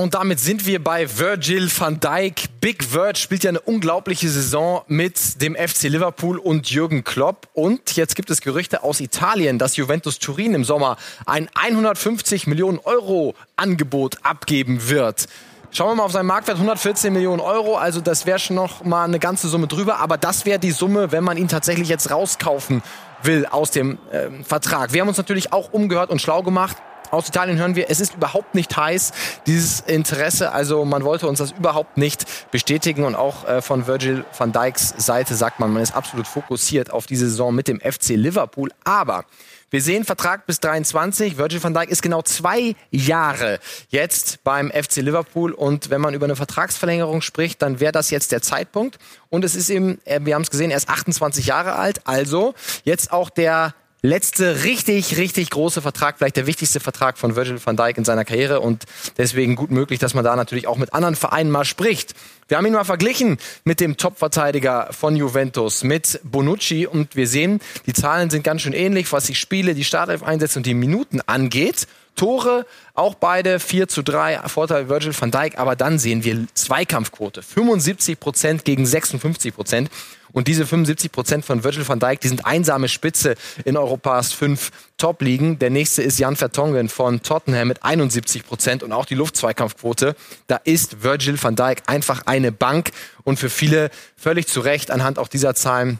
Und 0.00 0.14
damit 0.14 0.38
sind 0.38 0.64
wir 0.64 0.82
bei 0.82 1.18
Virgil 1.18 1.68
van 1.76 1.98
Dijk. 1.98 2.60
Big 2.60 2.92
Virg 2.92 3.18
spielt 3.18 3.42
ja 3.42 3.48
eine 3.48 3.58
unglaubliche 3.58 4.28
Saison 4.28 4.82
mit 4.86 5.42
dem 5.42 5.56
FC 5.56 5.88
Liverpool 5.88 6.38
und 6.38 6.70
Jürgen 6.70 7.02
Klopp. 7.02 7.48
Und 7.52 7.96
jetzt 7.96 8.14
gibt 8.14 8.30
es 8.30 8.40
Gerüchte 8.40 8.84
aus 8.84 9.00
Italien, 9.00 9.58
dass 9.58 9.74
Juventus 9.74 10.20
Turin 10.20 10.54
im 10.54 10.62
Sommer 10.62 10.98
ein 11.26 11.48
150 11.52 12.46
Millionen 12.46 12.78
Euro 12.78 13.34
Angebot 13.56 14.18
abgeben 14.22 14.88
wird. 14.88 15.26
Schauen 15.72 15.88
wir 15.90 15.94
mal 15.96 16.04
auf 16.04 16.12
seinen 16.12 16.26
Marktwert, 16.26 16.58
114 16.58 17.12
Millionen 17.12 17.40
Euro. 17.40 17.76
Also 17.76 18.00
das 18.00 18.24
wäre 18.24 18.38
schon 18.38 18.54
noch 18.54 18.84
mal 18.84 19.02
eine 19.02 19.18
ganze 19.18 19.48
Summe 19.48 19.66
drüber. 19.66 19.98
Aber 19.98 20.16
das 20.16 20.46
wäre 20.46 20.60
die 20.60 20.70
Summe, 20.70 21.10
wenn 21.10 21.24
man 21.24 21.36
ihn 21.36 21.48
tatsächlich 21.48 21.88
jetzt 21.88 22.12
rauskaufen 22.12 22.84
will 23.24 23.46
aus 23.46 23.72
dem 23.72 23.98
äh, 24.12 24.44
Vertrag. 24.44 24.92
Wir 24.92 25.00
haben 25.00 25.08
uns 25.08 25.18
natürlich 25.18 25.52
auch 25.52 25.72
umgehört 25.72 26.10
und 26.10 26.22
schlau 26.22 26.44
gemacht. 26.44 26.76
Aus 27.10 27.28
Italien 27.28 27.58
hören 27.58 27.74
wir, 27.74 27.90
es 27.90 28.00
ist 28.00 28.14
überhaupt 28.14 28.54
nicht 28.54 28.76
heiß, 28.76 29.12
dieses 29.46 29.80
Interesse. 29.80 30.52
Also 30.52 30.84
man 30.84 31.04
wollte 31.04 31.28
uns 31.28 31.38
das 31.38 31.52
überhaupt 31.52 31.96
nicht 31.96 32.50
bestätigen. 32.50 33.04
Und 33.04 33.14
auch 33.14 33.46
äh, 33.46 33.62
von 33.62 33.86
Virgil 33.86 34.24
van 34.36 34.52
Dijks 34.52 34.94
Seite 34.96 35.34
sagt 35.34 35.60
man, 35.60 35.72
man 35.72 35.82
ist 35.82 35.94
absolut 35.94 36.26
fokussiert 36.26 36.90
auf 36.90 37.06
diese 37.06 37.28
Saison 37.28 37.54
mit 37.54 37.68
dem 37.68 37.80
FC 37.80 38.10
Liverpool. 38.10 38.70
Aber 38.84 39.24
wir 39.70 39.82
sehen 39.82 40.04
Vertrag 40.04 40.46
bis 40.46 40.60
23. 40.60 41.36
Virgil 41.36 41.62
van 41.62 41.74
Dijk 41.74 41.90
ist 41.90 42.00
genau 42.00 42.22
zwei 42.22 42.74
Jahre 42.90 43.58
jetzt 43.90 44.42
beim 44.42 44.70
FC 44.70 44.96
Liverpool. 44.96 45.52
Und 45.52 45.90
wenn 45.90 46.00
man 46.00 46.14
über 46.14 46.24
eine 46.24 46.36
Vertragsverlängerung 46.36 47.20
spricht, 47.20 47.60
dann 47.60 47.78
wäre 47.78 47.92
das 47.92 48.10
jetzt 48.10 48.32
der 48.32 48.40
Zeitpunkt. 48.40 48.98
Und 49.28 49.44
es 49.44 49.54
ist 49.54 49.68
eben, 49.68 49.98
äh, 50.06 50.20
wir 50.22 50.34
haben 50.34 50.42
es 50.42 50.50
gesehen, 50.50 50.70
er 50.70 50.78
ist 50.78 50.88
28 50.88 51.46
Jahre 51.46 51.74
alt. 51.74 52.00
Also 52.06 52.54
jetzt 52.84 53.12
auch 53.12 53.28
der 53.28 53.74
letzte 54.02 54.64
richtig, 54.64 55.16
richtig 55.16 55.50
große 55.50 55.82
Vertrag, 55.82 56.18
vielleicht 56.18 56.36
der 56.36 56.46
wichtigste 56.46 56.80
Vertrag 56.80 57.18
von 57.18 57.34
Virgil 57.34 57.58
van 57.64 57.76
Dijk 57.76 57.98
in 57.98 58.04
seiner 58.04 58.24
Karriere 58.24 58.60
und 58.60 58.84
deswegen 59.16 59.56
gut 59.56 59.70
möglich, 59.70 59.98
dass 59.98 60.14
man 60.14 60.24
da 60.24 60.36
natürlich 60.36 60.66
auch 60.66 60.76
mit 60.76 60.94
anderen 60.94 61.16
Vereinen 61.16 61.50
mal 61.50 61.64
spricht. 61.64 62.14
Wir 62.46 62.56
haben 62.56 62.66
ihn 62.66 62.72
mal 62.72 62.84
verglichen 62.84 63.38
mit 63.64 63.80
dem 63.80 63.96
Topverteidiger 63.96 64.88
von 64.92 65.16
Juventus, 65.16 65.82
mit 65.82 66.20
Bonucci 66.22 66.86
und 66.86 67.16
wir 67.16 67.26
sehen, 67.26 67.60
die 67.86 67.92
Zahlen 67.92 68.30
sind 68.30 68.44
ganz 68.44 68.62
schön 68.62 68.72
ähnlich, 68.72 69.12
was 69.12 69.24
die 69.24 69.34
Spiele, 69.34 69.74
die 69.74 69.84
Startelf-Einsätze 69.84 70.60
und 70.60 70.66
die 70.66 70.74
Minuten 70.74 71.20
angeht. 71.26 71.86
Tore, 72.14 72.66
auch 72.94 73.14
beide 73.14 73.60
4 73.60 73.86
zu 73.86 74.02
3, 74.02 74.40
Vorteil 74.48 74.88
Virgil 74.88 75.12
van 75.18 75.30
Dijk, 75.30 75.58
aber 75.58 75.76
dann 75.76 75.98
sehen 75.98 76.24
wir 76.24 76.46
Zweikampfquote, 76.52 77.42
75 77.42 78.18
Prozent 78.18 78.64
gegen 78.64 78.86
56 78.86 79.54
Prozent. 79.54 79.90
Und 80.32 80.48
diese 80.48 80.66
75 80.66 81.12
Prozent 81.12 81.44
von 81.44 81.64
Virgil 81.64 81.86
van 81.88 82.00
Dijk, 82.00 82.20
die 82.20 82.28
sind 82.28 82.46
einsame 82.46 82.88
Spitze 82.88 83.34
in 83.64 83.76
Europas 83.76 84.32
fünf 84.32 84.70
Top-Ligen. 84.96 85.58
Der 85.58 85.70
nächste 85.70 86.02
ist 86.02 86.18
Jan 86.18 86.36
Vertongen 86.36 86.88
von 86.88 87.22
Tottenham 87.22 87.68
mit 87.68 87.82
71 87.84 88.46
Prozent 88.46 88.82
und 88.82 88.92
auch 88.92 89.06
die 89.06 89.14
Luftzweikampfquote. 89.14 90.16
Da 90.46 90.56
ist 90.56 91.02
Virgil 91.02 91.42
van 91.42 91.56
Dijk 91.56 91.82
einfach 91.86 92.22
eine 92.26 92.52
Bank 92.52 92.90
und 93.24 93.38
für 93.38 93.50
viele 93.50 93.90
völlig 94.16 94.46
zu 94.48 94.60
Recht 94.60 94.90
anhand 94.90 95.18
auch 95.18 95.28
dieser 95.28 95.54
Zahlen 95.54 95.98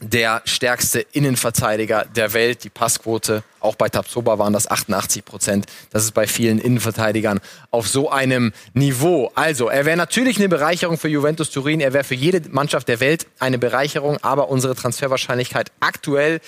der 0.00 0.42
stärkste 0.44 1.00
Innenverteidiger 1.00 2.04
der 2.04 2.32
Welt. 2.32 2.64
Die 2.64 2.70
Passquote, 2.70 3.42
auch 3.60 3.74
bei 3.74 3.88
Tabsoba 3.88 4.38
waren 4.38 4.52
das 4.52 4.70
88 4.70 5.24
Prozent. 5.24 5.66
Das 5.90 6.04
ist 6.04 6.12
bei 6.12 6.26
vielen 6.26 6.58
Innenverteidigern 6.58 7.40
auf 7.70 7.86
so 7.86 8.10
einem 8.10 8.52
Niveau. 8.72 9.30
Also, 9.34 9.68
er 9.68 9.84
wäre 9.84 9.96
natürlich 9.96 10.38
eine 10.38 10.48
Bereicherung 10.48 10.98
für 10.98 11.08
Juventus 11.08 11.50
Turin. 11.50 11.80
Er 11.80 11.92
wäre 11.92 12.04
für 12.04 12.14
jede 12.14 12.48
Mannschaft 12.50 12.88
der 12.88 13.00
Welt 13.00 13.26
eine 13.38 13.58
Bereicherung. 13.58 14.18
Aber 14.22 14.48
unsere 14.48 14.74
Transferwahrscheinlichkeit 14.74 15.70
aktuell 15.80 16.40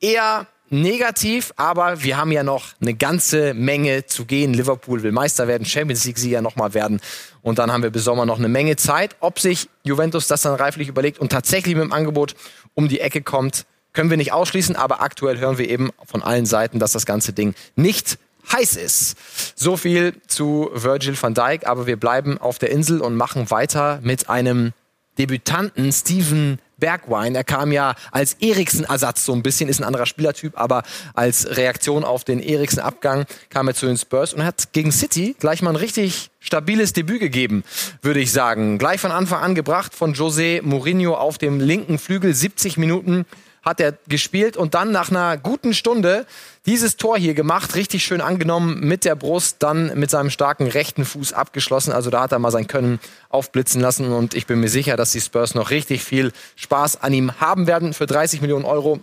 eher 0.00 0.46
negativ, 0.70 1.52
aber 1.56 2.02
wir 2.02 2.16
haben 2.16 2.30
ja 2.30 2.44
noch 2.44 2.68
eine 2.80 2.94
ganze 2.94 3.54
Menge 3.54 4.06
zu 4.06 4.24
gehen. 4.24 4.54
Liverpool 4.54 5.02
will 5.02 5.12
Meister 5.12 5.48
werden, 5.48 5.64
Champions 5.64 6.04
League-Sieger 6.04 6.42
nochmal 6.42 6.74
werden. 6.74 7.00
Und 7.42 7.58
dann 7.58 7.72
haben 7.72 7.82
wir 7.82 7.90
bis 7.90 8.04
Sommer 8.04 8.24
noch 8.24 8.38
eine 8.38 8.48
Menge 8.48 8.76
Zeit. 8.76 9.16
Ob 9.20 9.40
sich 9.40 9.68
Juventus 9.82 10.28
das 10.28 10.42
dann 10.42 10.54
reiflich 10.54 10.88
überlegt 10.88 11.18
und 11.18 11.32
tatsächlich 11.32 11.74
mit 11.74 11.84
dem 11.84 11.92
Angebot 11.92 12.34
um 12.74 12.88
die 12.88 13.00
Ecke 13.00 13.22
kommt, 13.22 13.66
können 13.92 14.10
wir 14.10 14.16
nicht 14.16 14.32
ausschließen. 14.32 14.76
Aber 14.76 15.00
aktuell 15.02 15.38
hören 15.38 15.58
wir 15.58 15.68
eben 15.68 15.90
von 16.04 16.22
allen 16.22 16.46
Seiten, 16.46 16.78
dass 16.78 16.92
das 16.92 17.06
ganze 17.06 17.32
Ding 17.32 17.54
nicht 17.76 18.18
heiß 18.52 18.76
ist. 18.76 19.16
So 19.56 19.76
viel 19.76 20.14
zu 20.26 20.70
Virgil 20.72 21.20
van 21.20 21.34
Dijk. 21.34 21.66
Aber 21.66 21.86
wir 21.86 21.98
bleiben 21.98 22.38
auf 22.38 22.58
der 22.58 22.70
Insel 22.70 23.00
und 23.00 23.16
machen 23.16 23.50
weiter 23.50 24.00
mit 24.02 24.28
einem 24.28 24.72
Debütanten, 25.18 25.92
Steven 25.92 26.58
Bergwijn. 26.80 27.34
Er 27.34 27.44
kam 27.44 27.70
ja 27.70 27.94
als 28.10 28.34
Eriksen-Ersatz 28.40 29.24
so 29.24 29.32
ein 29.32 29.42
bisschen, 29.42 29.68
ist 29.68 29.80
ein 29.80 29.84
anderer 29.84 30.06
Spielertyp, 30.06 30.58
aber 30.58 30.82
als 31.14 31.56
Reaktion 31.56 32.02
auf 32.02 32.24
den 32.24 32.40
Eriksen-Abgang 32.40 33.26
kam 33.50 33.68
er 33.68 33.74
zu 33.74 33.86
den 33.86 33.96
Spurs 33.96 34.34
und 34.34 34.44
hat 34.44 34.72
gegen 34.72 34.90
City 34.90 35.36
gleich 35.38 35.62
mal 35.62 35.70
ein 35.70 35.76
richtig 35.76 36.30
stabiles 36.40 36.92
Debüt 36.92 37.20
gegeben, 37.20 37.62
würde 38.02 38.20
ich 38.20 38.32
sagen. 38.32 38.78
Gleich 38.78 39.00
von 39.00 39.12
Anfang 39.12 39.42
an 39.42 39.54
gebracht 39.54 39.94
von 39.94 40.14
José 40.14 40.62
Mourinho 40.62 41.14
auf 41.14 41.38
dem 41.38 41.60
linken 41.60 41.98
Flügel, 41.98 42.34
70 42.34 42.78
Minuten 42.78 43.26
hat 43.62 43.80
er 43.80 43.94
gespielt 44.08 44.56
und 44.56 44.74
dann 44.74 44.90
nach 44.90 45.10
einer 45.10 45.36
guten 45.36 45.74
Stunde 45.74 46.26
dieses 46.66 46.96
Tor 46.96 47.18
hier 47.18 47.34
gemacht, 47.34 47.74
richtig 47.74 48.04
schön 48.04 48.20
angenommen 48.20 48.80
mit 48.80 49.04
der 49.04 49.14
Brust, 49.14 49.56
dann 49.60 49.98
mit 49.98 50.10
seinem 50.10 50.30
starken 50.30 50.66
rechten 50.66 51.04
Fuß 51.04 51.32
abgeschlossen. 51.32 51.92
Also 51.92 52.10
da 52.10 52.22
hat 52.22 52.32
er 52.32 52.38
mal 52.38 52.50
sein 52.50 52.66
Können 52.66 53.00
aufblitzen 53.28 53.80
lassen 53.80 54.12
und 54.12 54.34
ich 54.34 54.46
bin 54.46 54.60
mir 54.60 54.68
sicher, 54.68 54.96
dass 54.96 55.12
die 55.12 55.20
Spurs 55.20 55.54
noch 55.54 55.70
richtig 55.70 56.02
viel 56.04 56.32
Spaß 56.56 57.02
an 57.02 57.12
ihm 57.12 57.40
haben 57.40 57.66
werden 57.66 57.92
für 57.92 58.06
30 58.06 58.40
Millionen 58.40 58.64
Euro. 58.64 59.00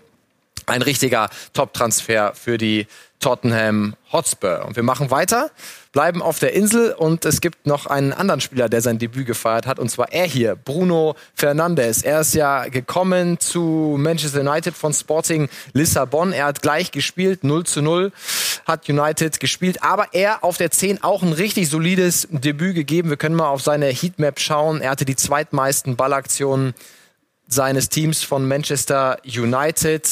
Ein 0.65 0.81
richtiger 0.81 1.29
Top-Transfer 1.53 2.33
für 2.35 2.57
die 2.57 2.87
Tottenham 3.19 3.95
Hotspur. 4.11 4.63
Und 4.65 4.75
wir 4.75 4.83
machen 4.83 5.11
weiter, 5.11 5.49
bleiben 5.91 6.21
auf 6.21 6.39
der 6.39 6.53
Insel 6.53 6.91
und 6.91 7.25
es 7.25 7.41
gibt 7.41 7.65
noch 7.65 7.87
einen 7.87 8.13
anderen 8.13 8.41
Spieler, 8.41 8.69
der 8.69 8.81
sein 8.81 8.99
Debüt 8.99 9.25
gefeiert 9.25 9.65
hat, 9.65 9.79
und 9.79 9.89
zwar 9.89 10.11
er 10.13 10.25
hier, 10.25 10.55
Bruno 10.55 11.15
Fernandes. 11.33 12.03
Er 12.03 12.21
ist 12.21 12.35
ja 12.35 12.67
gekommen 12.67 13.39
zu 13.39 13.95
Manchester 13.97 14.41
United 14.41 14.75
von 14.75 14.93
Sporting 14.93 15.49
Lissabon. 15.73 16.31
Er 16.31 16.45
hat 16.45 16.61
gleich 16.61 16.91
gespielt, 16.91 17.43
0 17.43 17.65
zu 17.65 17.81
0 17.81 18.11
hat 18.65 18.87
United 18.87 19.39
gespielt, 19.39 19.81
aber 19.81 20.07
er 20.13 20.43
auf 20.43 20.57
der 20.57 20.71
10 20.71 21.03
auch 21.03 21.23
ein 21.23 21.33
richtig 21.33 21.69
solides 21.69 22.27
Debüt 22.29 22.75
gegeben. 22.75 23.09
Wir 23.09 23.17
können 23.17 23.35
mal 23.35 23.49
auf 23.49 23.61
seine 23.61 23.87
Heatmap 23.87 24.39
schauen. 24.39 24.81
Er 24.81 24.91
hatte 24.91 25.05
die 25.05 25.15
zweitmeisten 25.15 25.95
Ballaktionen 25.95 26.75
seines 27.47 27.89
Teams 27.89 28.23
von 28.23 28.47
Manchester 28.47 29.17
United 29.25 30.07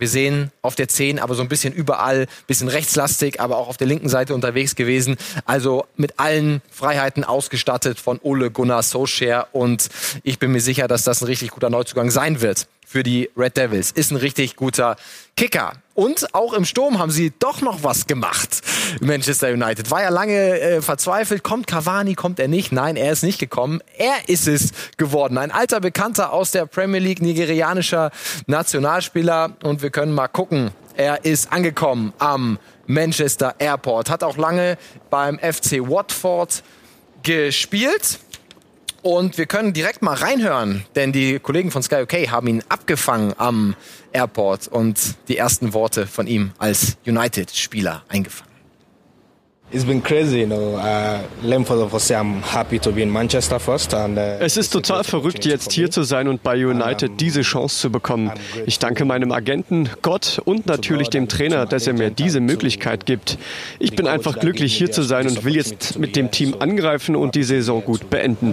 wir 0.00 0.08
sehen 0.08 0.50
auf 0.62 0.74
der 0.74 0.88
10, 0.88 1.18
aber 1.18 1.34
so 1.34 1.42
ein 1.42 1.48
bisschen 1.48 1.72
überall, 1.72 2.26
bisschen 2.46 2.68
rechtslastig, 2.68 3.40
aber 3.40 3.58
auch 3.58 3.68
auf 3.68 3.76
der 3.76 3.86
linken 3.86 4.08
Seite 4.08 4.34
unterwegs 4.34 4.74
gewesen. 4.74 5.16
Also 5.44 5.86
mit 5.96 6.18
allen 6.18 6.62
Freiheiten 6.70 7.22
ausgestattet 7.22 8.00
von 8.00 8.18
Ole 8.22 8.50
Gunnar 8.50 8.82
Solskjaer 8.82 9.48
und 9.52 9.88
ich 10.24 10.38
bin 10.38 10.52
mir 10.52 10.60
sicher, 10.60 10.88
dass 10.88 11.04
das 11.04 11.22
ein 11.22 11.26
richtig 11.26 11.50
guter 11.50 11.70
Neuzugang 11.70 12.10
sein 12.10 12.40
wird 12.40 12.66
für 12.90 13.04
die 13.04 13.30
Red 13.36 13.56
Devils. 13.56 13.92
Ist 13.92 14.10
ein 14.10 14.16
richtig 14.16 14.56
guter 14.56 14.96
Kicker. 15.36 15.74
Und 15.94 16.34
auch 16.34 16.52
im 16.54 16.64
Sturm 16.64 16.98
haben 16.98 17.12
sie 17.12 17.32
doch 17.38 17.60
noch 17.60 17.84
was 17.84 18.08
gemacht. 18.08 18.62
Manchester 19.00 19.52
United 19.52 19.92
war 19.92 20.02
ja 20.02 20.08
lange 20.08 20.58
äh, 20.58 20.82
verzweifelt. 20.82 21.44
Kommt 21.44 21.68
Cavani, 21.68 22.14
kommt 22.14 22.40
er 22.40 22.48
nicht? 22.48 22.72
Nein, 22.72 22.96
er 22.96 23.12
ist 23.12 23.22
nicht 23.22 23.38
gekommen. 23.38 23.80
Er 23.96 24.28
ist 24.28 24.48
es 24.48 24.72
geworden. 24.96 25.38
Ein 25.38 25.52
alter 25.52 25.78
Bekannter 25.78 26.32
aus 26.32 26.50
der 26.50 26.66
Premier 26.66 26.98
League, 26.98 27.22
nigerianischer 27.22 28.10
Nationalspieler. 28.46 29.56
Und 29.62 29.82
wir 29.82 29.90
können 29.90 30.12
mal 30.12 30.26
gucken. 30.26 30.72
Er 30.96 31.24
ist 31.24 31.52
angekommen 31.52 32.12
am 32.18 32.58
Manchester 32.88 33.54
Airport. 33.60 34.10
Hat 34.10 34.24
auch 34.24 34.36
lange 34.36 34.76
beim 35.10 35.38
FC 35.38 35.78
Watford 35.88 36.64
gespielt 37.22 38.18
und 39.02 39.38
wir 39.38 39.46
können 39.46 39.72
direkt 39.72 40.02
mal 40.02 40.14
reinhören, 40.14 40.84
denn 40.94 41.12
die 41.12 41.38
Kollegen 41.38 41.70
von 41.70 41.82
Sky 41.82 42.02
OK 42.02 42.12
haben 42.30 42.46
ihn 42.46 42.62
abgefangen 42.68 43.34
am 43.38 43.74
Airport 44.12 44.68
und 44.68 44.98
die 45.28 45.36
ersten 45.36 45.72
Worte 45.72 46.06
von 46.06 46.26
ihm 46.26 46.52
als 46.58 46.96
United-Spieler 47.06 48.02
eingefangen. 48.08 48.49
Es 54.40 54.56
ist 54.56 54.72
total 54.72 55.04
verrückt, 55.04 55.44
jetzt 55.44 55.70
hier 55.70 55.90
zu 55.92 56.02
sein 56.02 56.26
und 56.26 56.42
bei 56.42 56.66
United 56.66 57.20
diese 57.20 57.42
Chance 57.42 57.78
zu 57.78 57.90
bekommen. 57.90 58.32
Ich 58.66 58.80
danke 58.80 59.04
meinem 59.04 59.30
Agenten, 59.30 59.88
Gott 60.02 60.40
und 60.44 60.66
natürlich 60.66 61.08
dem 61.08 61.28
Trainer, 61.28 61.66
dass 61.66 61.86
er 61.86 61.92
mir 61.92 62.10
diese 62.10 62.40
Möglichkeit 62.40 63.06
gibt. 63.06 63.38
Ich 63.78 63.94
bin 63.94 64.08
einfach 64.08 64.40
glücklich, 64.40 64.74
hier 64.76 64.90
zu 64.90 65.02
sein 65.02 65.28
und 65.28 65.44
will 65.44 65.54
jetzt 65.54 66.00
mit 66.00 66.16
dem 66.16 66.32
Team 66.32 66.56
angreifen 66.58 67.14
und 67.14 67.36
die 67.36 67.44
Saison 67.44 67.84
gut 67.84 68.10
beenden. 68.10 68.52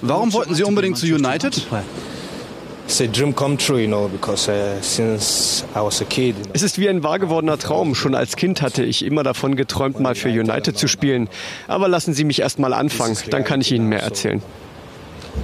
Warum 0.00 0.32
wollten 0.32 0.54
Sie 0.54 0.64
unbedingt 0.64 0.96
zu 0.96 1.06
United? 1.06 1.66
Es 2.86 3.00
ist 6.62 6.78
wie 6.78 6.88
ein 6.88 7.02
wahr 7.02 7.18
gewordener 7.18 7.58
Traum. 7.58 7.94
Schon 7.94 8.14
als 8.14 8.36
Kind 8.36 8.62
hatte 8.62 8.84
ich 8.84 9.04
immer 9.04 9.22
davon 9.22 9.56
geträumt, 9.56 10.00
mal 10.00 10.14
für 10.14 10.28
United 10.28 10.76
zu 10.76 10.86
spielen. 10.86 11.28
Aber 11.66 11.88
lassen 11.88 12.14
Sie 12.14 12.24
mich 12.24 12.40
erst 12.40 12.58
mal 12.58 12.74
anfangen, 12.74 13.16
dann 13.30 13.44
kann 13.44 13.60
ich 13.60 13.72
Ihnen 13.72 13.88
mehr 13.88 14.02
erzählen. 14.02 14.42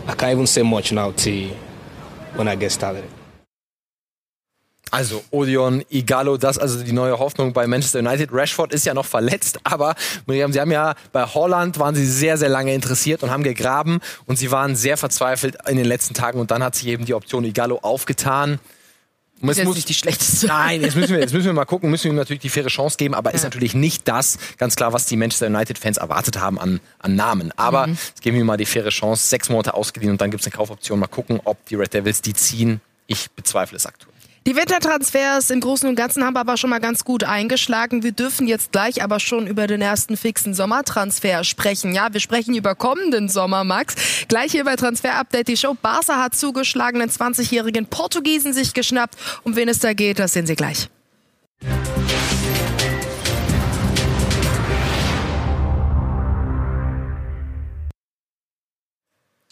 I 0.09 0.13
can't 0.13 0.33
even 0.33 0.47
say 0.47 0.63
much 0.63 0.93
now 0.93 1.13
till 1.13 1.51
when 2.37 2.47
I 2.47 2.57
get 2.57 2.71
started. 2.71 3.05
Also 4.91 5.23
Odion, 5.31 5.85
Igalo, 5.89 6.37
das 6.37 6.59
also 6.59 6.83
die 6.83 6.93
neue 6.93 7.19
Hoffnung 7.19 7.53
bei 7.53 7.67
Manchester 7.67 8.01
United. 8.01 8.31
Rashford 8.33 8.73
ist 8.73 8.87
ja 8.87 8.95
noch 8.95 9.07
verletzt, 9.07 9.61
aber 9.65 9.95
Miriam, 10.27 10.53
Sie 10.53 10.61
haben 10.61 10.73
ja 10.73 10.95
bei 11.13 11.25
Holland 11.25 11.79
waren 11.79 11.95
Sie 11.95 12.07
sehr, 12.07 12.37
sehr 12.37 12.49
lange 12.49 12.75
interessiert 12.75 13.23
und 13.23 13.31
haben 13.31 13.45
gegraben 13.45 14.01
und 14.27 14.37
Sie 14.37 14.51
waren 14.51 14.75
sehr 14.75 14.97
verzweifelt 14.97 15.57
in 15.69 15.77
den 15.77 15.87
letzten 15.87 16.15
Tagen 16.15 16.41
und 16.41 16.51
dann 16.51 16.63
hat 16.63 16.75
sich 16.75 16.89
eben 16.89 17.05
die 17.05 17.15
Option 17.15 17.45
Igalo 17.45 17.79
aufgetan. 17.83 18.59
Das 19.43 19.57
ist 19.57 19.65
muss, 19.65 19.77
nicht 19.77 19.89
die 19.89 19.95
schlechteste. 19.95 20.49
Nein, 20.49 20.83
jetzt 20.83 20.97
müssen 20.97 21.15
wir, 21.15 21.21
jetzt 21.21 21.33
müssen 21.33 21.47
wir 21.47 21.53
mal 21.55 21.65
gucken, 21.65 21.91
müssen 21.91 22.05
wir 22.05 22.11
ihm 22.11 22.17
natürlich 22.17 22.43
die 22.43 22.51
faire 22.51 22.69
Chance 22.69 22.99
geben, 22.99 23.15
aber 23.15 23.31
ja. 23.31 23.37
ist 23.37 23.45
natürlich 23.45 23.75
nicht 23.75 24.07
das, 24.07 24.39
ganz 24.59 24.77
klar, 24.77 24.93
was 24.93 25.07
die 25.07 25.17
Manchester 25.17 25.47
United-Fans 25.47 25.97
erwartet 25.97 26.39
haben 26.39 26.59
an, 26.59 26.81
an 26.99 27.15
Namen. 27.15 27.53
Aber 27.57 27.87
mhm. 27.87 27.95
jetzt 27.95 28.21
geben 28.21 28.37
wir 28.37 28.43
ihm 28.43 28.47
mal 28.47 28.59
die 28.59 28.67
faire 28.67 28.91
Chance, 28.91 29.29
sechs 29.29 29.49
Monate 29.49 29.73
ausgeliehen 29.73 30.13
und 30.13 30.21
dann 30.21 30.31
gibt 30.31 30.43
es 30.43 30.47
eine 30.47 30.55
Kaufoption. 30.55 30.99
Mal 30.99 31.07
gucken, 31.07 31.41
ob 31.45 31.65
die 31.67 31.77
Red 31.77 31.95
Devils 31.95 32.21
die 32.21 32.35
ziehen. 32.35 32.83
Ich 33.07 33.31
bezweifle 33.31 33.77
es 33.77 33.87
aktuell. 33.87 34.10
Die 34.47 34.57
Wintertransfers 34.57 35.51
im 35.51 35.61
Großen 35.61 35.87
und 35.87 35.97
Ganzen 35.97 36.25
haben 36.25 36.37
aber 36.39 36.57
schon 36.57 36.71
mal 36.71 36.81
ganz 36.81 37.05
gut 37.05 37.25
eingeschlagen. 37.25 38.03
Wir 38.03 38.13
dürfen 38.13 38.49
jetzt 38.49 38.73
gleich 38.73 39.03
aber 39.03 39.21
schon 39.21 39.47
über 39.47 39.67
den 39.67 39.83
ersten 39.83 40.17
fixen 40.17 40.55
Sommertransfer 40.55 41.45
sprechen. 41.45 41.95
Ja, 41.95 42.13
wir 42.15 42.21
sprechen 42.21 42.55
über 42.55 42.75
kommenden 42.75 43.29
Sommer, 43.29 43.65
Max. 43.65 43.97
Gleich 44.29 44.53
hier 44.53 44.65
bei 44.65 44.77
Transfer 44.77 45.15
Update 45.17 45.49
die 45.49 45.59
Show. 45.59 45.77
Barca 45.81 46.23
hat 46.23 46.35
zugeschlagen, 46.35 47.01
den 47.01 47.11
20-jährigen 47.11 47.85
Portugiesen 47.85 48.55
sich 48.55 48.73
geschnappt. 48.73 49.15
Um 49.45 49.57
wen 49.57 49.69
es 49.69 49.81
da 49.81 49.93
geht, 49.93 50.19
das 50.19 50.33
sehen 50.33 50.47
Sie 50.47 50.57
gleich. 50.57 50.89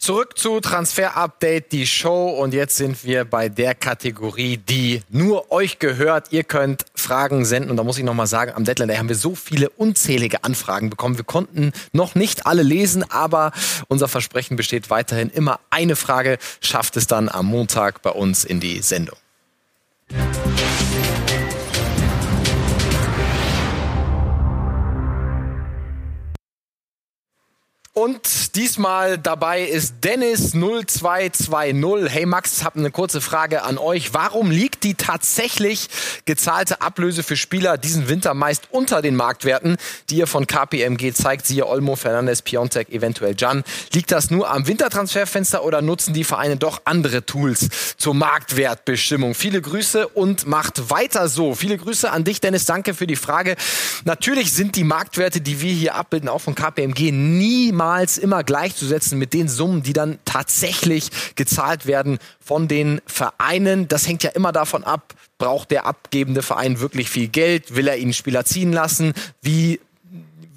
Zurück 0.09 0.39
zu 0.39 0.59
Transfer 0.59 1.15
Update, 1.17 1.71
die 1.71 1.85
Show. 1.85 2.29
Und 2.29 2.55
jetzt 2.55 2.77
sind 2.77 3.03
wir 3.03 3.25
bei 3.25 3.47
der 3.47 3.75
Kategorie, 3.75 4.57
die 4.57 5.03
nur 5.09 5.51
euch 5.51 5.77
gehört. 5.77 6.31
Ihr 6.31 6.43
könnt 6.43 6.83
Fragen 6.95 7.45
senden. 7.45 7.69
Und 7.69 7.77
da 7.77 7.83
muss 7.83 7.99
ich 7.99 8.03
nochmal 8.03 8.25
sagen, 8.25 8.53
am 8.55 8.63
Deadline 8.63 8.97
haben 8.97 9.07
wir 9.07 9.15
so 9.15 9.35
viele 9.35 9.69
unzählige 9.69 10.43
Anfragen 10.43 10.89
bekommen. 10.89 11.17
Wir 11.17 11.25
konnten 11.25 11.73
noch 11.93 12.15
nicht 12.15 12.47
alle 12.47 12.63
lesen, 12.63 13.05
aber 13.11 13.51
unser 13.87 14.07
Versprechen 14.07 14.57
besteht 14.57 14.89
weiterhin. 14.89 15.29
Immer 15.29 15.59
eine 15.69 15.95
Frage 15.95 16.39
schafft 16.59 16.97
es 16.97 17.05
dann 17.05 17.29
am 17.29 17.45
Montag 17.45 18.01
bei 18.01 18.09
uns 18.09 18.45
in 18.45 18.59
die 18.59 18.81
Sendung. 18.81 19.15
Und 27.99 28.55
diesmal 28.55 29.17
dabei 29.17 29.63
ist 29.63 29.95
Dennis 30.05 30.53
0220. 30.53 32.09
Hey 32.09 32.25
Max, 32.25 32.63
habe 32.63 32.79
eine 32.79 32.91
kurze 32.91 33.19
Frage 33.19 33.63
an 33.63 33.77
euch. 33.77 34.13
Warum 34.13 34.51
liegt 34.51 34.85
die 34.85 34.93
tatsächlich 34.93 35.89
gezahlte 36.23 36.79
Ablöse 36.79 37.23
für 37.23 37.35
Spieler 37.35 37.77
diesen 37.77 38.07
Winter 38.07 38.33
meist 38.33 38.69
unter 38.71 39.01
den 39.01 39.17
Marktwerten, 39.17 39.75
die 40.09 40.15
ihr 40.15 40.27
von 40.27 40.47
KPMG 40.47 41.11
zeigt? 41.11 41.45
Siehe 41.45 41.67
Olmo, 41.67 41.97
Fernandes, 41.97 42.41
Piontek, 42.41 42.87
eventuell 42.87 43.35
Jan. 43.37 43.65
Liegt 43.91 44.13
das 44.13 44.31
nur 44.31 44.49
am 44.49 44.65
Wintertransferfenster 44.65 45.65
oder 45.65 45.81
nutzen 45.81 46.13
die 46.13 46.23
Vereine 46.23 46.55
doch 46.55 46.83
andere 46.85 47.25
Tools 47.25 47.67
zur 47.97 48.13
Marktwertbestimmung? 48.13 49.35
Viele 49.35 49.61
Grüße 49.61 50.07
und 50.07 50.47
macht 50.47 50.89
weiter 50.89 51.27
so. 51.27 51.53
Viele 51.53 51.77
Grüße 51.77 52.09
an 52.09 52.23
dich, 52.23 52.39
Dennis. 52.39 52.63
Danke 52.63 52.93
für 52.93 53.07
die 53.07 53.17
Frage. 53.17 53.57
Natürlich 54.05 54.53
sind 54.53 54.77
die 54.77 54.85
Marktwerte, 54.85 55.41
die 55.41 55.59
wir 55.59 55.73
hier 55.73 55.95
abbilden, 55.95 56.29
auch 56.29 56.39
von 56.39 56.55
KPMG 56.55 57.11
niemals 57.11 57.88
niemals 57.89 58.19
immer 58.19 58.43
gleichzusetzen 58.43 59.17
mit 59.17 59.33
den 59.33 59.47
Summen, 59.47 59.81
die 59.81 59.93
dann 59.93 60.19
tatsächlich 60.23 61.09
gezahlt 61.35 61.87
werden 61.87 62.19
von 62.39 62.67
den 62.67 63.01
Vereinen. 63.07 63.87
Das 63.87 64.07
hängt 64.07 64.21
ja 64.23 64.29
immer 64.29 64.51
davon 64.51 64.83
ab, 64.83 65.15
braucht 65.39 65.71
der 65.71 65.87
abgebende 65.87 66.43
Verein 66.43 66.79
wirklich 66.79 67.09
viel 67.09 67.29
Geld? 67.29 67.75
Will 67.75 67.87
er 67.87 67.97
ihn 67.97 68.13
Spieler 68.13 68.45
ziehen 68.45 68.71
lassen? 68.71 69.13
Wie 69.41 69.79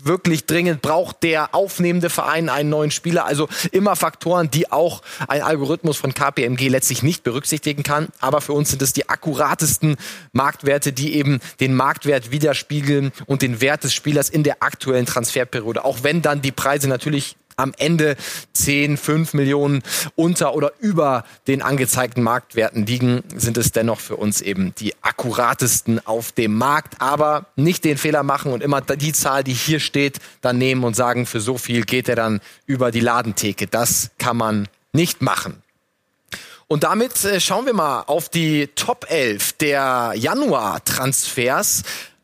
wirklich 0.04 0.47
dringend 0.47 0.82
braucht 0.82 1.23
der 1.23 1.54
aufnehmende 1.54 2.11
Verein 2.11 2.49
einen 2.49 2.71
neuen 2.71 2.90
Spieler. 2.90 3.25
Also 3.25 3.49
immer 3.71 3.97
Faktoren, 3.97 4.50
die 4.50 4.71
auch 4.71 5.02
ein 5.28 5.42
Algorithmus 5.42 5.97
von 5.97 6.14
KPMG 6.14 6.68
letztlich 6.68 7.02
nicht 7.02 7.25
berücksichtigen 7.25 7.82
kann. 7.82 8.09
Aber 8.21 8.40
für 8.40 8.52
uns 8.52 8.71
sind 8.71 8.82
es 8.82 8.92
die 8.92 9.09
akkuratesten 9.09 9.97
Marktwerte, 10.32 10.92
die 10.92 11.14
eben 11.14 11.40
den 11.61 11.75
Marktwert 11.75 12.30
widerspiegeln 12.30 13.12
und 13.26 13.42
den 13.42 13.61
Wert 13.61 13.85
des 13.85 13.94
Spielers 13.94 14.28
in 14.28 14.42
der 14.42 14.62
aktuellen 14.62 15.06
Transferperiode. 15.06 15.85
Auch 15.85 16.02
wenn 16.02 16.23
dann 16.23 16.42
die 16.42 16.52
Preise 16.52 16.88
natürlich 16.88 17.37
am 17.62 17.73
Ende 17.78 18.16
10, 18.52 18.97
5 18.97 19.35
Millionen 19.35 19.83
unter 20.16 20.54
oder 20.54 20.73
über 20.81 21.25
den 21.47 21.62
angezeigten 21.62 22.23
Marktwerten 22.23 22.85
liegen, 22.87 23.23
sind 23.35 23.57
es 23.57 23.73
dennoch 23.73 24.00
für 24.00 24.16
uns 24.16 24.40
eben 24.40 24.75
die 24.75 24.95
akkuratesten 25.02 26.04
auf 26.07 26.33
dem 26.33 26.57
Markt. 26.57 27.00
Aber 27.00 27.47
nicht 27.57 27.85
den 27.85 27.97
Fehler 27.97 28.23
machen 28.23 28.52
und 28.52 28.62
immer 28.62 28.81
die 28.81 29.12
Zahl, 29.12 29.45
die 29.45 29.54
hier 29.54 29.81
steht, 29.81 30.19
dann 30.40 30.59
nehmen 30.59 30.85
und 30.85 30.95
sagen, 30.95 31.26
für 31.26 31.40
so 31.40 31.57
viel 31.57 31.83
geht 31.85 32.09
er 32.09 32.16
dann 32.16 32.40
über 32.66 32.90
die 32.90 33.00
Ladentheke. 33.00 33.66
Das 33.66 34.11
kann 34.19 34.37
man 34.37 34.69
nicht 34.92 35.23
machen. 35.23 35.62
Und 36.73 36.85
damit 36.85 37.23
äh, 37.25 37.38
schauen 37.38 37.66
wir 37.66 37.75
mal 37.75 38.04
auf 38.07 38.31
die 38.31 38.69
Top 38.69 39.04
11 39.11 39.52
der 39.54 40.14
Januar-Transfers 40.16 41.83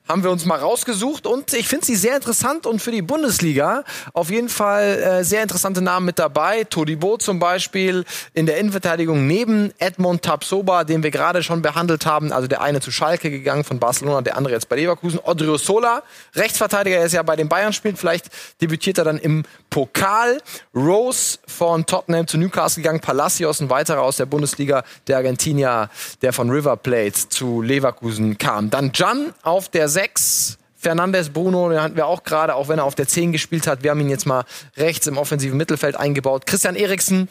haben 0.08 0.22
wir 0.22 0.30
uns 0.30 0.46
mal 0.46 0.58
rausgesucht 0.58 1.26
und 1.26 1.52
ich 1.52 1.68
finde 1.68 1.84
sie 1.84 1.94
sehr 1.94 2.16
interessant 2.16 2.66
und 2.66 2.80
für 2.80 2.90
die 2.90 3.02
Bundesliga 3.02 3.84
auf 4.14 4.30
jeden 4.30 4.48
Fall 4.48 4.84
äh, 4.84 5.24
sehr 5.24 5.42
interessante 5.42 5.82
Namen 5.82 6.06
mit 6.06 6.18
dabei. 6.18 6.64
Todibo 6.64 7.18
zum 7.18 7.38
Beispiel 7.38 8.04
in 8.32 8.46
der 8.46 8.56
Innenverteidigung 8.56 9.26
neben 9.26 9.72
Edmond 9.78 10.22
Tapsoba, 10.22 10.84
den 10.84 11.02
wir 11.02 11.10
gerade 11.10 11.42
schon 11.42 11.60
behandelt 11.60 12.06
haben. 12.06 12.32
Also 12.32 12.48
der 12.48 12.62
eine 12.62 12.80
zu 12.80 12.90
Schalke 12.90 13.30
gegangen 13.30 13.64
von 13.64 13.78
Barcelona, 13.78 14.22
der 14.22 14.36
andere 14.36 14.54
jetzt 14.54 14.68
bei 14.68 14.76
Leverkusen. 14.76 15.20
Odrio 15.22 15.58
Sola, 15.58 16.02
Rechtsverteidiger, 16.34 16.96
der 16.96 17.06
ist 17.06 17.12
ja 17.12 17.22
bei 17.22 17.36
den 17.36 17.48
Bayern 17.48 17.72
spielt. 17.74 17.98
Vielleicht 17.98 18.30
debütiert 18.62 18.98
er 18.98 19.04
dann 19.04 19.18
im 19.18 19.44
Pokal. 19.68 20.40
Rose 20.74 21.38
von 21.46 21.84
Tottenham 21.84 22.26
zu 22.26 22.38
Newcastle 22.38 22.82
gegangen. 22.82 23.00
Palacios, 23.00 23.60
ein 23.60 23.68
weiterer 23.68 24.02
aus 24.02 24.16
der 24.16 24.26
Bundesliga, 24.26 24.84
der 25.06 25.18
Argentinier, 25.18 25.90
der 26.22 26.32
von 26.32 26.48
River 26.50 26.76
Plate 26.76 27.28
zu 27.28 27.60
Leverkusen 27.60 28.38
kam. 28.38 28.70
Dann 28.70 28.92
Jan 28.94 29.34
auf 29.42 29.68
der 29.68 29.88
6. 29.98 30.58
Fernandes 30.76 31.30
Bruno, 31.30 31.70
den 31.70 31.82
hatten 31.82 31.96
wir 31.96 32.06
auch 32.06 32.22
gerade, 32.22 32.54
auch 32.54 32.68
wenn 32.68 32.78
er 32.78 32.84
auf 32.84 32.94
der 32.94 33.08
10 33.08 33.32
gespielt 33.32 33.66
hat. 33.66 33.82
Wir 33.82 33.90
haben 33.90 33.98
ihn 33.98 34.08
jetzt 34.08 34.26
mal 34.26 34.44
rechts 34.76 35.08
im 35.08 35.18
offensiven 35.18 35.56
Mittelfeld 35.56 35.96
eingebaut. 35.96 36.46
Christian 36.46 36.76
Eriksen, 36.76 37.28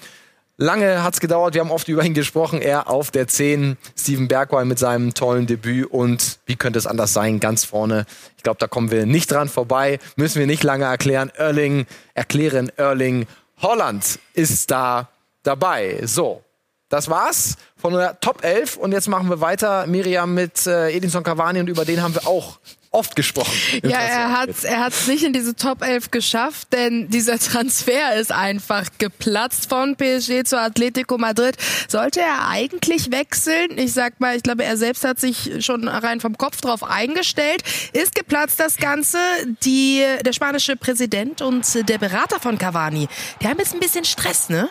lange 0.57 1.01
hat's 1.01 1.21
gedauert, 1.21 1.53
wir 1.53 1.61
haben 1.61 1.71
oft 1.71 1.87
über 1.87 2.03
ihn 2.03 2.13
gesprochen. 2.13 2.61
Er 2.61 2.89
auf 2.89 3.09
der 3.09 3.25
10, 3.25 3.77
Steven 3.97 4.27
Bergwijn 4.27 4.67
mit 4.67 4.79
seinem 4.79 5.13
tollen 5.13 5.47
Debüt 5.47 5.89
und 5.89 6.39
wie 6.45 6.57
könnte 6.57 6.77
es 6.77 6.87
anders 6.87 7.13
sein, 7.13 7.39
ganz 7.39 7.63
vorne. 7.63 8.05
Ich 8.35 8.43
glaube, 8.43 8.59
da 8.59 8.67
kommen 8.67 8.91
wir 8.91 9.05
nicht 9.05 9.31
dran 9.31 9.47
vorbei, 9.47 9.99
müssen 10.17 10.39
wir 10.39 10.45
nicht 10.45 10.65
lange 10.65 10.83
erklären. 10.83 11.31
Erling, 11.37 11.85
erklären, 12.15 12.69
Erling 12.75 13.27
Holland 13.61 14.19
ist 14.33 14.71
da 14.71 15.07
dabei. 15.43 16.01
So, 16.03 16.43
das 16.89 17.09
war's 17.09 17.57
von 17.75 17.93
der 17.93 18.19
Top 18.19 18.43
11 18.43 18.77
und 18.77 18.91
jetzt 18.91 19.07
machen 19.07 19.29
wir 19.29 19.41
weiter, 19.41 19.87
Miriam, 19.87 20.33
mit 20.33 20.65
äh, 20.65 20.89
Edinson 20.91 21.23
Cavani 21.23 21.59
und 21.59 21.67
über 21.67 21.85
den 21.85 22.01
haben 22.01 22.15
wir 22.15 22.27
auch 22.27 22.59
oft 22.91 23.15
gesprochen. 23.15 23.53
Ja, 23.83 23.99
er 23.99 24.31
hat 24.31 24.63
er 24.63 24.79
hat's 24.79 25.07
nicht 25.07 25.23
in 25.23 25.33
diese 25.33 25.55
Top 25.55 25.83
11 25.83 26.11
geschafft, 26.11 26.73
denn 26.73 27.09
dieser 27.09 27.37
Transfer 27.37 28.15
ist 28.15 28.31
einfach 28.31 28.85
geplatzt 28.97 29.69
von 29.69 29.95
PSG 29.95 30.43
zu 30.45 30.59
Atletico 30.59 31.17
Madrid. 31.17 31.57
Sollte 31.87 32.21
er 32.21 32.47
eigentlich 32.47 33.11
wechseln? 33.11 33.77
Ich 33.77 33.93
sag 33.93 34.19
mal, 34.19 34.35
ich 34.35 34.43
glaube, 34.43 34.63
er 34.63 34.77
selbst 34.77 35.03
hat 35.03 35.19
sich 35.19 35.63
schon 35.63 35.87
rein 35.87 36.21
vom 36.21 36.37
Kopf 36.37 36.61
drauf 36.61 36.83
eingestellt. 36.83 37.61
Ist 37.93 38.15
geplatzt 38.15 38.59
das 38.59 38.77
Ganze. 38.77 39.19
Die, 39.63 40.03
der 40.25 40.33
spanische 40.33 40.75
Präsident 40.75 41.41
und 41.41 41.87
der 41.87 41.97
Berater 41.97 42.39
von 42.39 42.57
Cavani, 42.57 43.07
die 43.41 43.47
haben 43.47 43.59
jetzt 43.59 43.73
ein 43.73 43.79
bisschen 43.79 44.05
Stress, 44.05 44.49
ne? 44.49 44.69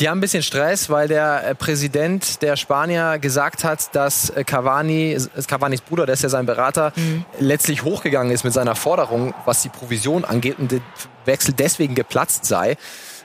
Die 0.00 0.08
haben 0.08 0.18
ein 0.18 0.20
bisschen 0.20 0.42
Stress, 0.42 0.90
weil 0.90 1.06
der 1.06 1.46
äh, 1.46 1.54
Präsident 1.54 2.42
der 2.42 2.56
Spanier 2.56 3.18
gesagt 3.20 3.62
hat, 3.62 3.94
dass 3.94 4.30
äh, 4.30 4.42
Cavani, 4.42 5.16
Cavanis 5.46 5.82
Bruder, 5.82 6.04
der 6.04 6.14
ist 6.14 6.22
ja 6.22 6.28
sein 6.28 6.46
Berater, 6.46 6.92
mhm. 6.96 7.24
letztlich 7.38 7.84
hochgegangen 7.84 8.32
ist 8.32 8.42
mit 8.42 8.52
seiner 8.52 8.74
Forderung, 8.74 9.34
was 9.44 9.62
die 9.62 9.68
Provision 9.68 10.24
angeht 10.24 10.58
und 10.58 10.72
der 10.72 10.80
Wechsel 11.26 11.54
deswegen 11.56 11.94
geplatzt 11.94 12.44
sei. 12.44 12.76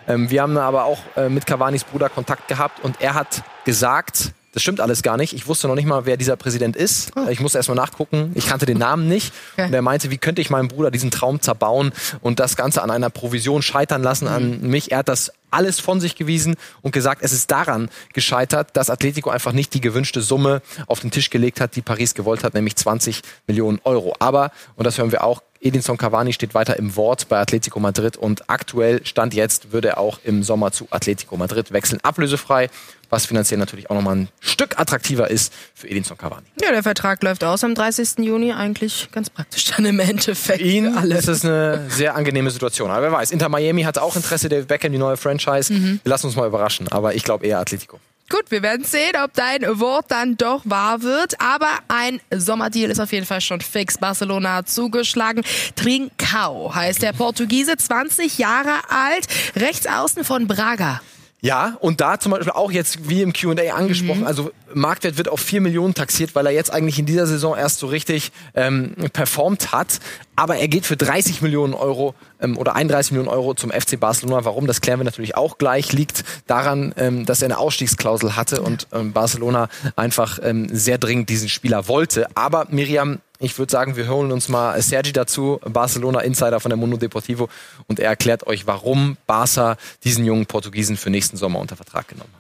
Ähm, 0.08 0.30
wir 0.30 0.44
haben 0.44 0.58
aber 0.58 0.86
auch 0.86 1.00
äh, 1.16 1.28
mit 1.28 1.48
Cavanis 1.48 1.84
Bruder 1.84 2.10
Kontakt 2.10 2.48
gehabt 2.48 2.84
und 2.84 3.02
er 3.02 3.16
hat 3.16 3.44
gesagt, 3.66 4.34
das 4.54 4.64
stimmt 4.64 4.80
alles 4.80 5.04
gar 5.04 5.18
nicht. 5.18 5.34
Ich 5.34 5.48
wusste 5.48 5.68
noch 5.68 5.76
nicht 5.76 5.86
mal, 5.88 6.06
wer 6.06 6.18
dieser 6.18 6.36
Präsident 6.36 6.76
ist. 6.76 7.12
Oh. 7.16 7.30
Ich 7.30 7.40
musste 7.40 7.60
erst 7.60 7.70
mal 7.70 7.76
nachgucken. 7.76 8.32
Ich 8.34 8.48
kannte 8.48 8.66
den 8.66 8.80
Namen 8.80 9.08
nicht. 9.08 9.32
Okay. 9.54 9.68
Und 9.68 9.74
er 9.74 9.82
meinte, 9.84 10.10
wie 10.10 10.18
könnte 10.18 10.42
ich 10.42 10.50
meinem 10.50 10.68
Bruder 10.68 10.90
diesen 10.90 11.12
Traum 11.12 11.40
zerbauen 11.42 11.92
und 12.22 12.40
das 12.40 12.56
Ganze 12.56 12.82
an 12.82 12.90
einer 12.90 13.12
Provision 13.12 13.62
scheitern 13.62 14.02
lassen 14.02 14.26
mhm. 14.26 14.32
an 14.32 14.62
mich. 14.62 14.92
Er 14.92 15.00
hat 15.00 15.08
das 15.08 15.32
alles 15.52 15.80
von 15.80 16.00
sich 16.00 16.16
gewiesen 16.16 16.56
und 16.82 16.92
gesagt, 16.92 17.22
es 17.24 17.32
ist 17.32 17.52
daran 17.52 17.90
gescheitert, 18.14 18.76
dass 18.76 18.90
Atletico 18.90 19.30
einfach 19.30 19.52
nicht 19.52 19.74
die 19.74 19.82
gewünschte 19.82 20.22
Summe 20.22 20.62
auf 20.88 21.00
den 21.00 21.12
Tisch 21.12 21.30
gelegt 21.30 21.62
hat, 21.62 21.76
die 21.76 21.82
Paris 21.82 22.14
gewollt 22.14 22.44
hat, 22.44 22.54
nämlich 22.54 22.76
20 22.76 23.22
Millionen 23.48 23.80
Euro. 23.84 24.16
Aber, 24.20 24.52
und 24.76 24.86
das 24.86 24.98
hören 24.98 25.12
wir 25.12 25.24
auch, 25.24 25.42
Edinson 25.62 25.98
Cavani 25.98 26.34
steht 26.34 26.54
weiter 26.54 26.78
im 26.78 26.96
Wort 26.96 27.28
bei 27.28 27.38
Atletico 27.38 27.80
Madrid 27.80 28.16
und 28.16 28.50
aktuell 28.50 29.06
Stand 29.06 29.34
jetzt 29.34 29.72
würde 29.72 29.90
er 29.90 29.98
auch 29.98 30.20
im 30.24 30.44
Sommer 30.44 30.72
zu 30.72 30.88
Atletico 30.90 31.36
Madrid 31.38 31.72
wechseln, 31.74 32.00
ablösefrei, 32.02 32.70
was 33.10 33.26
finanziell 33.26 33.60
natürlich 33.60 33.90
auch 33.90 33.96
nochmal 33.96 34.16
ein 34.16 34.30
Stück 34.40 34.80
attraktiver 34.80 35.30
ist 35.30 35.54
für 35.74 35.90
Edinson 35.90 36.18
Cavani. 36.18 36.46
Ja, 36.62 36.72
der 36.72 36.84
Vertrag 36.84 37.22
läuft 37.24 37.44
aus 37.44 37.64
am 37.64 37.76
30. 37.76 38.20
Juni, 38.20 38.54
eigentlich 38.54 39.10
ganz 39.12 39.30
praktisch 39.30 39.66
dann 39.66 39.86
im 39.86 40.00
Endeffekt. 40.00 40.62
Für 40.62 40.66
ihn 40.66 40.96
alle. 40.96 41.18
ist 41.18 41.28
es 41.28 41.44
eine 41.44 41.86
sehr 41.90 42.16
angenehme 42.16 42.52
Situation. 42.52 42.92
Aber 42.92 43.02
wer 43.04 43.12
weiß, 43.12 43.32
Inter 43.32 43.50
Miami 43.50 43.84
hat 43.84 43.98
auch 43.98 44.16
Interesse, 44.16 44.48
David 44.48 44.68
Beckham, 44.68 44.92
die 44.92 44.98
neue 44.98 45.18
Franchise. 45.18 45.74
Mhm. 45.74 46.00
Wir 46.04 46.10
lassen 46.10 46.28
uns 46.28 46.36
mal 46.36 46.48
überraschen, 46.48 46.88
aber 46.88 47.16
ich 47.16 47.24
glaube 47.24 47.46
eher 47.46 47.60
Atletico. 47.60 48.00
Gut, 48.30 48.52
wir 48.52 48.62
werden 48.62 48.86
sehen, 48.86 49.14
ob 49.24 49.34
dein 49.34 49.64
Wort 49.80 50.06
dann 50.10 50.38
doch 50.38 50.62
wahr 50.66 51.02
wird. 51.02 51.42
Aber 51.42 51.70
ein 51.88 52.22
Sommerdeal 52.32 52.92
ist 52.92 53.00
auf 53.00 53.12
jeden 53.12 53.26
Fall 53.26 53.42
schon 53.42 53.60
fix. 53.60 53.98
Barcelona 53.98 54.58
hat 54.58 54.70
zugeschlagen. 54.70 55.44
Trincao 55.76 56.74
heißt 56.76 57.02
der 57.02 57.14
Portugiese, 57.14 57.76
20 57.76 58.38
Jahre 58.38 58.76
alt, 58.88 59.28
rechts 59.56 59.88
außen 59.88 60.24
von 60.24 60.48
Braga. 60.48 61.02
Ja, 61.42 61.78
und 61.80 62.02
da 62.02 62.20
zum 62.20 62.34
Beispiel 62.34 62.52
auch 62.52 62.72
jetzt 62.72 63.10
wie 63.10 63.22
im 63.22 63.32
Q&A 63.32 63.74
angesprochen, 63.74 64.22
mhm. 64.22 64.28
also 64.28 64.52
Marktwert 64.74 65.18
wird 65.18 65.30
auf 65.30 65.40
4 65.40 65.62
Millionen 65.62 65.94
taxiert, 65.94 66.36
weil 66.36 66.46
er 66.46 66.52
jetzt 66.52 66.72
eigentlich 66.72 67.00
in 67.00 67.06
dieser 67.06 67.28
Saison 67.28 67.58
erst 67.58 67.80
so 67.80 67.88
richtig 67.88 68.32
ähm, 68.56 68.94
performt 69.14 69.72
hat. 69.72 70.00
Aber 70.40 70.56
er 70.56 70.70
geht 70.70 70.86
für 70.86 70.96
30 70.96 71.42
Millionen 71.42 71.74
Euro 71.74 72.16
ähm, 72.40 72.58
oder 72.58 72.74
31 72.74 73.12
Millionen 73.12 73.28
Euro 73.28 73.56
zum 73.56 73.72
FC 73.72 74.00
Barcelona. 74.00 74.46
Warum? 74.46 74.68
Das 74.68 74.80
klären 74.80 74.98
wir 74.98 75.04
natürlich 75.04 75.36
auch 75.36 75.58
gleich. 75.58 75.92
Liegt 75.92 76.24
daran, 76.48 76.96
ähm, 76.96 77.26
dass 77.26 77.42
er 77.42 77.48
eine 77.48 77.58
Ausstiegsklausel 77.58 78.38
hatte 78.38 78.62
und 78.62 78.88
ähm, 78.94 79.12
Barcelona 79.12 79.68
einfach 79.98 80.40
ähm, 80.42 80.70
sehr 80.72 80.98
dringend 80.98 81.30
diesen 81.30 81.50
Spieler 81.50 81.90
wollte. 81.90 82.26
Aber 82.36 82.68
Miriam, 82.70 83.20
ich 83.40 83.60
würde 83.60 83.70
sagen, 83.70 83.98
wir 83.98 84.08
holen 84.08 84.32
uns 84.32 84.48
mal 84.48 84.82
Sergi 84.82 85.12
dazu, 85.12 85.60
Barcelona 85.66 86.22
Insider 86.22 86.62
von 86.62 86.70
der 86.70 86.78
Mundo 86.78 86.96
Deportivo, 86.96 87.50
und 87.88 88.00
er 88.00 88.08
erklärt 88.08 88.48
euch, 88.48 88.66
warum 88.66 89.18
Barca 89.28 89.76
diesen 90.06 90.24
jungen 90.24 90.46
Portugiesen 90.46 90.96
für 90.96 91.10
nächsten 91.10 91.36
Sommer 91.36 91.60
unter 91.60 91.76
Vertrag 91.76 92.08
genommen 92.08 92.32
hat. 92.38 92.39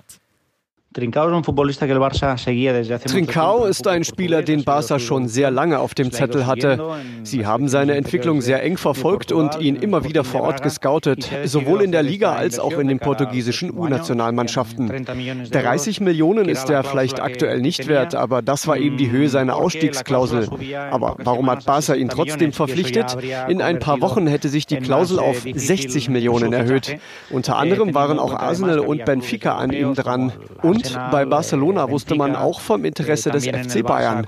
Trincao 3.05 3.65
ist 3.65 3.87
ein 3.87 4.03
Spieler, 4.03 4.41
den 4.41 4.63
Barca 4.63 4.97
schon 4.97 5.27
sehr 5.27 5.51
lange 5.51 5.77
auf 5.77 5.93
dem 5.93 6.11
Zettel 6.11 6.47
hatte. 6.47 6.95
Sie 7.21 7.45
haben 7.45 7.67
seine 7.67 7.93
Entwicklung 7.93 8.41
sehr 8.41 8.63
eng 8.63 8.75
verfolgt 8.75 9.31
und 9.31 9.61
ihn 9.61 9.75
immer 9.75 10.03
wieder 10.03 10.23
vor 10.23 10.41
Ort 10.41 10.63
gescoutet, 10.63 11.29
sowohl 11.45 11.83
in 11.83 11.91
der 11.91 12.01
Liga 12.01 12.33
als 12.33 12.57
auch 12.57 12.79
in 12.79 12.87
den 12.87 12.97
portugiesischen 12.97 13.69
U-Nationalmannschaften. 13.71 15.05
30 15.51 16.01
Millionen 16.01 16.49
ist 16.49 16.71
er 16.71 16.83
vielleicht 16.83 17.21
aktuell 17.21 17.61
nicht 17.61 17.87
wert, 17.87 18.15
aber 18.15 18.41
das 18.41 18.65
war 18.65 18.77
eben 18.77 18.97
die 18.97 19.11
Höhe 19.11 19.29
seiner 19.29 19.57
Ausstiegsklausel. 19.57 20.49
Aber 20.89 21.17
warum 21.19 21.51
hat 21.51 21.65
Barca 21.65 21.93
ihn 21.93 22.09
trotzdem 22.09 22.51
verpflichtet? 22.51 23.15
In 23.47 23.61
ein 23.61 23.77
paar 23.77 24.01
Wochen 24.01 24.25
hätte 24.25 24.49
sich 24.49 24.65
die 24.65 24.77
Klausel 24.77 25.19
auf 25.19 25.43
60 25.43 26.09
Millionen 26.09 26.51
erhöht. 26.51 26.97
Unter 27.29 27.57
anderem 27.57 27.93
waren 27.93 28.17
auch 28.17 28.33
Arsenal 28.33 28.79
und 28.79 29.05
Benfica 29.05 29.55
an 29.55 29.71
ihm 29.71 29.93
dran. 29.93 30.33
Und 30.63 30.78
und 30.87 31.11
bei 31.11 31.25
Barcelona 31.25 31.89
wusste 31.89 32.15
man 32.15 32.35
auch 32.35 32.59
vom 32.59 32.85
Interesse 32.85 33.31
des 33.31 33.45
FC 33.45 33.85
Bayern. 33.85 34.25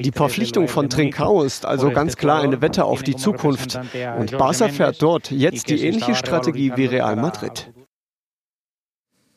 Die 0.00 0.12
Verpflichtung 0.12 0.68
von 0.68 0.88
Trincao 0.88 1.42
ist 1.42 1.66
also 1.66 1.90
ganz 1.90 2.16
klar 2.16 2.42
eine 2.42 2.60
Wette 2.60 2.84
auf 2.84 3.02
die 3.02 3.16
Zukunft. 3.16 3.78
Und 4.18 4.36
Barca 4.36 4.68
fährt 4.68 5.00
dort 5.02 5.30
jetzt 5.30 5.68
die 5.68 5.84
ähnliche 5.84 6.14
Strategie 6.14 6.72
wie 6.76 6.86
Real 6.86 7.16
Madrid. 7.16 7.70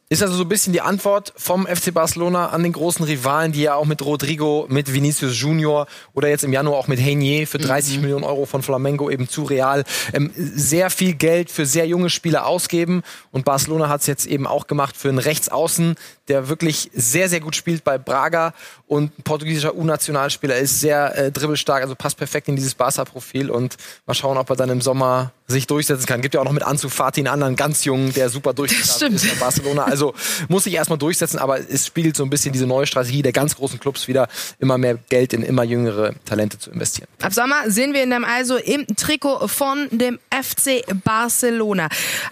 Ist 0.09 0.21
also 0.21 0.35
so 0.35 0.43
ein 0.43 0.47
bisschen 0.47 0.71
die 0.71 0.79
Antwort 0.79 1.33
vom 1.35 1.67
FC 1.67 1.93
Barcelona 1.93 2.47
an 2.47 2.63
den 2.63 2.71
großen 2.71 3.03
Rivalen, 3.03 3.51
die 3.51 3.63
ja 3.63 3.75
auch 3.75 3.83
mit 3.83 4.01
Rodrigo, 4.05 4.65
mit 4.69 4.93
Vinicius 4.93 5.37
Junior 5.37 5.85
oder 6.13 6.29
jetzt 6.29 6.45
im 6.45 6.53
Januar 6.53 6.77
auch 6.77 6.87
mit 6.87 6.97
Heinier 6.97 7.45
für 7.45 7.57
30 7.57 7.97
mhm. 7.97 8.01
Millionen 8.03 8.23
Euro 8.23 8.45
von 8.45 8.61
Flamengo 8.61 9.09
eben 9.09 9.27
zu 9.27 9.43
Real 9.43 9.83
ähm, 10.13 10.31
sehr 10.33 10.89
viel 10.91 11.13
Geld 11.15 11.51
für 11.51 11.65
sehr 11.65 11.87
junge 11.87 12.09
Spieler 12.09 12.45
ausgeben. 12.45 13.03
Und 13.31 13.43
Barcelona 13.43 13.89
hat 13.89 13.99
es 13.99 14.07
jetzt 14.07 14.27
eben 14.27 14.47
auch 14.47 14.67
gemacht 14.67 14.95
für 14.95 15.09
einen 15.09 15.17
Rechtsaußen, 15.17 15.95
der 16.27 16.49
wirklich 16.49 16.89
sehr, 16.93 17.29
sehr 17.29 17.39
gut 17.39 17.55
spielt 17.55 17.83
bei 17.83 17.97
Braga 17.97 18.53
und 18.87 19.17
ein 19.17 19.23
portugiesischer 19.23 19.75
U-Nationalspieler 19.75 20.57
ist 20.57 20.79
sehr 20.79 21.17
äh, 21.17 21.31
dribbelstark, 21.31 21.83
also 21.83 21.95
passt 21.95 22.17
perfekt 22.17 22.47
in 22.47 22.55
dieses 22.55 22.75
Barca-Profil 22.75 23.49
und 23.49 23.77
mal 24.05 24.13
schauen, 24.13 24.37
ob 24.37 24.49
er 24.49 24.55
dann 24.55 24.69
im 24.69 24.81
Sommer 24.81 25.31
sich 25.47 25.65
durchsetzen 25.65 26.05
kann. 26.05 26.21
Gibt 26.21 26.35
ja 26.35 26.41
auch 26.41 26.45
noch 26.45 26.51
mit 26.51 26.63
Ansu 26.63 26.89
Fati 26.89 27.21
einen 27.21 27.27
anderen 27.27 27.55
ganz 27.55 27.85
jungen, 27.85 28.13
der 28.13 28.29
super 28.29 28.53
durchgesetzt 28.53 29.01
ist 29.01 29.29
bei 29.29 29.35
Barcelona. 29.39 29.85
Also 29.85 30.13
muss 30.49 30.65
sich 30.65 30.73
erstmal 30.73 30.97
durchsetzen, 30.97 31.39
aber 31.39 31.59
es 31.59 31.85
spiegelt 31.85 32.17
so 32.17 32.23
ein 32.23 32.29
bisschen 32.29 32.51
diese 32.51 32.67
neue 32.67 32.85
Strategie 32.85 33.21
der 33.21 33.31
ganz 33.31 33.55
großen 33.55 33.79
Clubs 33.79 34.07
wieder, 34.09 34.27
immer 34.59 34.77
mehr 34.77 34.95
Geld 35.09 35.31
in 35.31 35.43
immer 35.43 35.63
jüngere 35.63 36.13
Talente 36.25 36.59
zu 36.59 36.69
investieren. 36.71 37.07
Ab 37.21 37.33
Sommer 37.33 37.69
sehen 37.69 37.93
wir 37.93 38.03
ihn 38.03 38.09
dann 38.09 38.25
also 38.25 38.57
im 38.57 38.85
Trikot 38.87 39.47
von 39.47 39.87
dem 39.91 40.19
FC 40.31 40.83
Barcelona. 41.03 41.87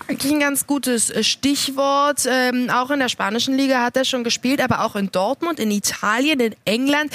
Eigentlich 0.08 0.34
ein 0.34 0.40
ganz 0.42 0.68
gutes 0.68 1.14
Stichwort. 1.26 2.26
Ähm, 2.28 2.70
auch 2.70 2.92
in 2.92 3.00
der 3.00 3.10
spanischen 3.10 3.56
Liga 3.56 3.85
hat 3.86 3.98
er 3.98 4.06
schon 4.06 4.24
gespielt, 4.24 4.62
aber 4.62 4.82
auch 4.82 4.96
in 4.96 5.12
Dortmund, 5.12 5.60
in 5.60 5.72
Italien, 5.72 6.40
in 6.40 6.56
England. 6.66 7.14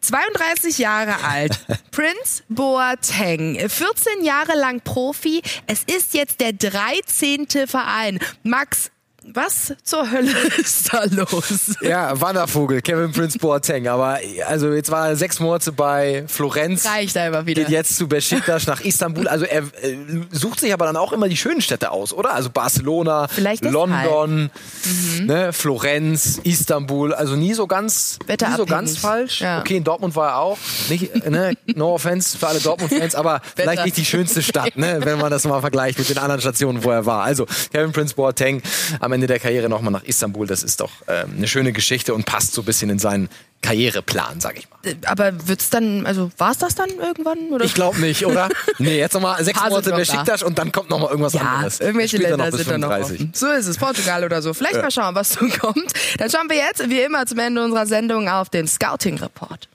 32 0.00 0.78
Jahre 0.78 1.24
alt. 1.24 1.58
Prince 1.90 2.42
Boateng, 2.48 3.68
14 3.68 4.24
Jahre 4.24 4.56
lang 4.58 4.80
Profi. 4.80 5.42
Es 5.66 5.84
ist 5.84 6.14
jetzt 6.14 6.40
der 6.40 6.52
13. 6.52 7.46
Verein. 7.66 8.18
Max, 8.42 8.90
was 9.34 9.74
zur 9.82 10.10
Hölle 10.10 10.32
ist 10.58 10.92
da 10.92 11.04
los? 11.04 11.76
Ja, 11.80 12.20
Wandervogel, 12.20 12.82
Kevin 12.82 13.12
Prince 13.12 13.38
Boateng. 13.38 13.88
Aber 13.88 14.18
also 14.46 14.72
jetzt 14.72 14.90
war 14.90 15.08
er 15.08 15.16
sechs 15.16 15.40
Monate 15.40 15.72
bei 15.72 16.24
Florenz. 16.26 16.86
Reicht 16.86 17.16
einfach 17.16 17.46
wieder. 17.46 17.62
Geht 17.62 17.70
jetzt 17.70 17.96
zu 17.96 18.08
Besiktas 18.08 18.66
nach 18.66 18.80
Istanbul. 18.80 19.28
Also 19.28 19.44
er 19.44 19.62
äh, 19.62 19.96
sucht 20.30 20.60
sich 20.60 20.72
aber 20.72 20.86
dann 20.86 20.96
auch 20.96 21.12
immer 21.12 21.28
die 21.28 21.36
schönen 21.36 21.60
Städte 21.60 21.90
aus, 21.90 22.12
oder? 22.12 22.34
Also 22.34 22.50
Barcelona, 22.50 23.28
Vielleicht 23.28 23.64
London, 23.64 24.50
mhm. 24.84 25.26
ne, 25.26 25.52
Florenz, 25.52 26.40
Istanbul. 26.44 27.12
Also 27.14 27.36
nie 27.36 27.54
so 27.54 27.66
ganz, 27.66 28.18
nie 28.28 28.56
so 28.56 28.66
ganz 28.66 28.98
falsch. 28.98 29.40
Ja. 29.40 29.60
Okay, 29.60 29.76
in 29.76 29.84
Dortmund 29.84 30.16
war 30.16 30.30
er 30.30 30.38
auch. 30.38 30.58
Nicht, 30.88 31.26
ne, 31.28 31.54
no 31.74 31.94
offense 31.94 32.38
für 32.38 32.48
alle 32.48 32.60
Dortmund-Fans, 32.60 33.14
aber 33.14 33.40
vielleicht 33.56 33.84
nicht 33.84 33.96
die 33.96 34.04
schönste 34.04 34.42
Stadt, 34.42 34.76
ne, 34.76 35.00
wenn 35.02 35.18
man 35.18 35.30
das 35.30 35.44
mal 35.44 35.60
vergleicht 35.60 35.98
mit 35.98 36.08
den 36.08 36.18
anderen 36.18 36.40
Stationen, 36.40 36.84
wo 36.84 36.90
er 36.90 37.06
war. 37.06 37.24
Also 37.24 37.46
Kevin 37.72 37.92
Prince 37.92 38.14
Boateng 38.14 38.62
am 39.00 39.12
Ende 39.12 39.17
der 39.26 39.38
Karriere 39.38 39.68
nochmal 39.68 39.92
nach 39.92 40.04
Istanbul. 40.04 40.46
Das 40.46 40.62
ist 40.62 40.80
doch 40.80 40.90
äh, 41.06 41.24
eine 41.24 41.48
schöne 41.48 41.72
Geschichte 41.72 42.14
und 42.14 42.24
passt 42.24 42.52
so 42.52 42.62
ein 42.62 42.64
bisschen 42.64 42.90
in 42.90 42.98
seinen 42.98 43.28
Karriereplan, 43.60 44.40
sag 44.40 44.58
ich 44.58 44.68
mal. 44.70 44.78
Äh, 44.84 44.94
aber 45.06 45.48
wird's 45.48 45.70
dann, 45.70 46.06
also 46.06 46.30
war 46.38 46.52
es 46.52 46.58
das 46.58 46.74
dann 46.74 46.90
irgendwann? 46.90 47.50
Oder? 47.50 47.64
Ich 47.64 47.74
glaube 47.74 48.00
nicht, 48.00 48.24
oder? 48.24 48.48
nee, 48.78 48.98
jetzt 48.98 49.14
nochmal 49.14 49.42
sechs 49.44 49.60
Monate 49.60 49.90
Besiktas 49.92 50.42
und 50.42 50.58
dann 50.58 50.70
kommt 50.70 50.90
nochmal 50.90 51.10
irgendwas 51.10 51.32
ja, 51.32 51.40
anderes. 51.40 51.80
Irgendwelche 51.80 52.18
Länder 52.18 52.52
sind 52.52 52.70
dann 52.70 52.80
noch 52.80 52.90
offen. 52.90 53.32
So 53.34 53.48
ist 53.48 53.66
es, 53.66 53.76
Portugal 53.78 54.24
oder 54.24 54.42
so. 54.42 54.54
Vielleicht 54.54 54.76
ja. 54.76 54.82
mal 54.82 54.90
schauen, 54.90 55.14
was 55.14 55.30
so 55.32 55.46
kommt. 55.48 55.92
Dann 56.18 56.30
schauen 56.30 56.48
wir 56.48 56.56
jetzt, 56.56 56.88
wie 56.88 57.00
immer, 57.00 57.26
zum 57.26 57.38
Ende 57.38 57.64
unserer 57.64 57.86
Sendung 57.86 58.28
auf 58.28 58.48
den 58.48 58.68
Scouting-Report. 58.68 59.68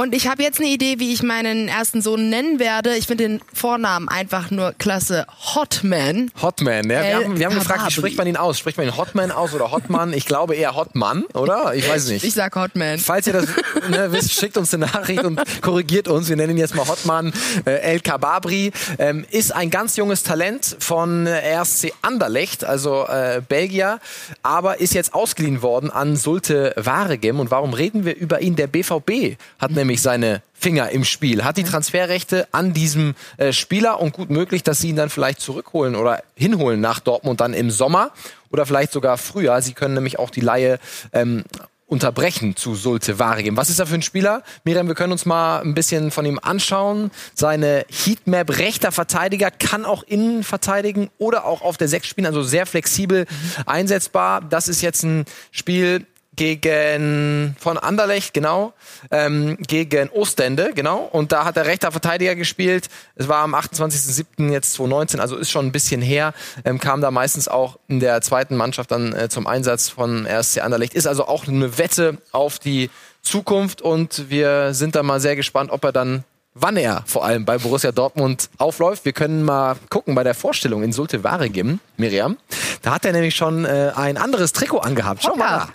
Und 0.00 0.14
ich 0.14 0.28
habe 0.28 0.44
jetzt 0.44 0.60
eine 0.60 0.68
Idee, 0.68 1.00
wie 1.00 1.12
ich 1.12 1.24
meinen 1.24 1.66
ersten 1.66 2.02
Sohn 2.02 2.30
nennen 2.30 2.60
werde. 2.60 2.94
Ich 2.94 3.08
finde 3.08 3.24
den 3.24 3.40
Vornamen 3.52 4.08
einfach 4.08 4.52
nur 4.52 4.72
klasse. 4.78 5.26
Hotman. 5.56 6.30
Hotman, 6.40 6.88
ja. 6.88 7.02
Wir 7.02 7.16
haben, 7.16 7.36
wir 7.36 7.46
haben 7.46 7.54
gefragt, 7.56 7.84
wie 7.88 7.90
spricht 7.90 8.16
man 8.16 8.28
ihn 8.28 8.36
aus? 8.36 8.60
Spricht 8.60 8.78
man 8.78 8.86
ihn 8.86 8.96
Hotman 8.96 9.32
aus 9.32 9.54
oder 9.54 9.72
Hotman? 9.72 10.12
Ich 10.12 10.24
glaube 10.24 10.54
eher 10.54 10.76
Hotman, 10.76 11.24
oder? 11.34 11.74
Ich 11.74 11.88
weiß 11.88 12.10
nicht. 12.10 12.22
Ich 12.22 12.34
sag 12.34 12.54
Hotman. 12.54 13.00
Falls 13.00 13.26
ihr 13.26 13.32
das 13.32 13.48
ne, 13.90 14.12
wisst, 14.12 14.34
schickt 14.34 14.56
uns 14.56 14.72
eine 14.72 14.86
Nachricht 14.86 15.24
und 15.24 15.40
korrigiert 15.62 16.06
uns. 16.06 16.28
Wir 16.28 16.36
nennen 16.36 16.52
ihn 16.52 16.58
jetzt 16.58 16.76
mal 16.76 16.86
Hotman. 16.86 17.32
Äh, 17.64 17.72
El 17.80 17.98
Kababri 17.98 18.70
ähm, 19.00 19.26
ist 19.32 19.52
ein 19.52 19.68
ganz 19.68 19.96
junges 19.96 20.22
Talent 20.22 20.76
von 20.78 21.26
RSC 21.26 21.92
Anderlecht, 22.02 22.62
also 22.62 23.04
äh, 23.08 23.42
Belgier, 23.48 23.98
aber 24.44 24.80
ist 24.80 24.94
jetzt 24.94 25.12
ausgeliehen 25.12 25.60
worden 25.60 25.90
an 25.90 26.14
Sulte 26.14 26.72
Waregem. 26.76 27.40
Und 27.40 27.50
warum 27.50 27.74
reden 27.74 28.04
wir 28.04 28.16
über 28.16 28.42
ihn? 28.42 28.54
Der 28.54 28.68
BVB 28.68 29.36
hat 29.58 29.72
nämlich 29.72 29.87
nämlich 29.88 30.02
seine 30.02 30.42
Finger 30.52 30.90
im 30.90 31.04
Spiel, 31.04 31.44
hat 31.44 31.56
die 31.56 31.64
Transferrechte 31.64 32.46
an 32.52 32.74
diesem 32.74 33.14
äh, 33.38 33.54
Spieler 33.54 34.00
und 34.00 34.12
gut 34.12 34.28
möglich, 34.28 34.62
dass 34.62 34.80
sie 34.80 34.90
ihn 34.90 34.96
dann 34.96 35.08
vielleicht 35.08 35.40
zurückholen 35.40 35.96
oder 35.96 36.22
hinholen 36.36 36.80
nach 36.80 37.00
Dortmund 37.00 37.40
dann 37.40 37.54
im 37.54 37.70
Sommer 37.70 38.10
oder 38.50 38.66
vielleicht 38.66 38.92
sogar 38.92 39.16
früher. 39.16 39.62
Sie 39.62 39.72
können 39.72 39.94
nämlich 39.94 40.18
auch 40.18 40.28
die 40.28 40.42
Laie 40.42 40.78
ähm, 41.14 41.44
unterbrechen 41.86 42.54
zu 42.54 42.74
Sulte 42.74 43.18
Waregem. 43.18 43.56
Was 43.56 43.70
ist 43.70 43.78
er 43.78 43.86
für 43.86 43.94
ein 43.94 44.02
Spieler? 44.02 44.42
Miriam, 44.64 44.88
wir 44.88 44.94
können 44.94 45.12
uns 45.12 45.24
mal 45.24 45.60
ein 45.62 45.72
bisschen 45.72 46.10
von 46.10 46.26
ihm 46.26 46.38
anschauen. 46.42 47.10
Seine 47.34 47.86
Heatmap 47.88 48.58
rechter 48.58 48.92
Verteidiger 48.92 49.50
kann 49.50 49.86
auch 49.86 50.02
innen 50.02 50.44
verteidigen 50.44 51.08
oder 51.16 51.46
auch 51.46 51.62
auf 51.62 51.78
der 51.78 51.88
Sechs 51.88 52.08
spielen, 52.08 52.26
also 52.26 52.42
sehr 52.42 52.66
flexibel 52.66 53.24
einsetzbar. 53.64 54.42
Das 54.42 54.68
ist 54.68 54.82
jetzt 54.82 55.02
ein 55.02 55.24
Spiel, 55.50 56.04
gegen 56.38 57.56
von 57.58 57.76
Anderlecht, 57.76 58.32
genau, 58.32 58.72
ähm, 59.10 59.58
gegen 59.58 60.08
Ostende, 60.10 60.70
genau. 60.72 61.00
Und 61.00 61.32
da 61.32 61.44
hat 61.44 61.56
der 61.56 61.66
rechter 61.66 61.90
Verteidiger 61.90 62.36
gespielt. 62.36 62.88
Es 63.16 63.26
war 63.26 63.42
am 63.42 63.56
28.07. 63.56 64.52
jetzt 64.52 64.74
2019, 64.74 65.20
also 65.20 65.36
ist 65.36 65.50
schon 65.50 65.66
ein 65.66 65.72
bisschen 65.72 66.00
her. 66.00 66.32
Ähm, 66.64 66.78
kam 66.78 67.00
da 67.00 67.10
meistens 67.10 67.48
auch 67.48 67.78
in 67.88 67.98
der 67.98 68.20
zweiten 68.22 68.56
Mannschaft 68.56 68.92
dann 68.92 69.12
äh, 69.12 69.28
zum 69.28 69.48
Einsatz 69.48 69.88
von 69.88 70.26
RSC 70.26 70.60
Anderlecht. 70.60 70.94
Ist 70.94 71.08
also 71.08 71.26
auch 71.26 71.48
eine 71.48 71.76
Wette 71.76 72.18
auf 72.30 72.60
die 72.60 72.88
Zukunft 73.20 73.82
und 73.82 74.30
wir 74.30 74.74
sind 74.74 74.94
da 74.94 75.02
mal 75.02 75.18
sehr 75.18 75.34
gespannt, 75.34 75.72
ob 75.72 75.84
er 75.84 75.92
dann 75.92 76.24
wann 76.60 76.76
er 76.76 77.02
vor 77.06 77.24
allem 77.24 77.44
bei 77.44 77.58
Borussia 77.58 77.92
Dortmund 77.92 78.50
aufläuft. 78.58 79.04
Wir 79.04 79.12
können 79.12 79.42
mal 79.42 79.76
gucken 79.90 80.14
bei 80.14 80.24
der 80.24 80.34
Vorstellung 80.34 80.82
in 80.82 80.92
Sulte 80.92 81.24
Waregem, 81.24 81.80
Miriam. 81.96 82.36
Da 82.82 82.94
hat 82.94 83.04
er 83.04 83.12
nämlich 83.12 83.34
schon 83.34 83.64
äh, 83.64 83.92
ein 83.94 84.16
anderes 84.16 84.52
Trikot 84.52 84.78
angehabt. 84.78 85.22
Schau 85.24 85.34
mal. 85.36 85.68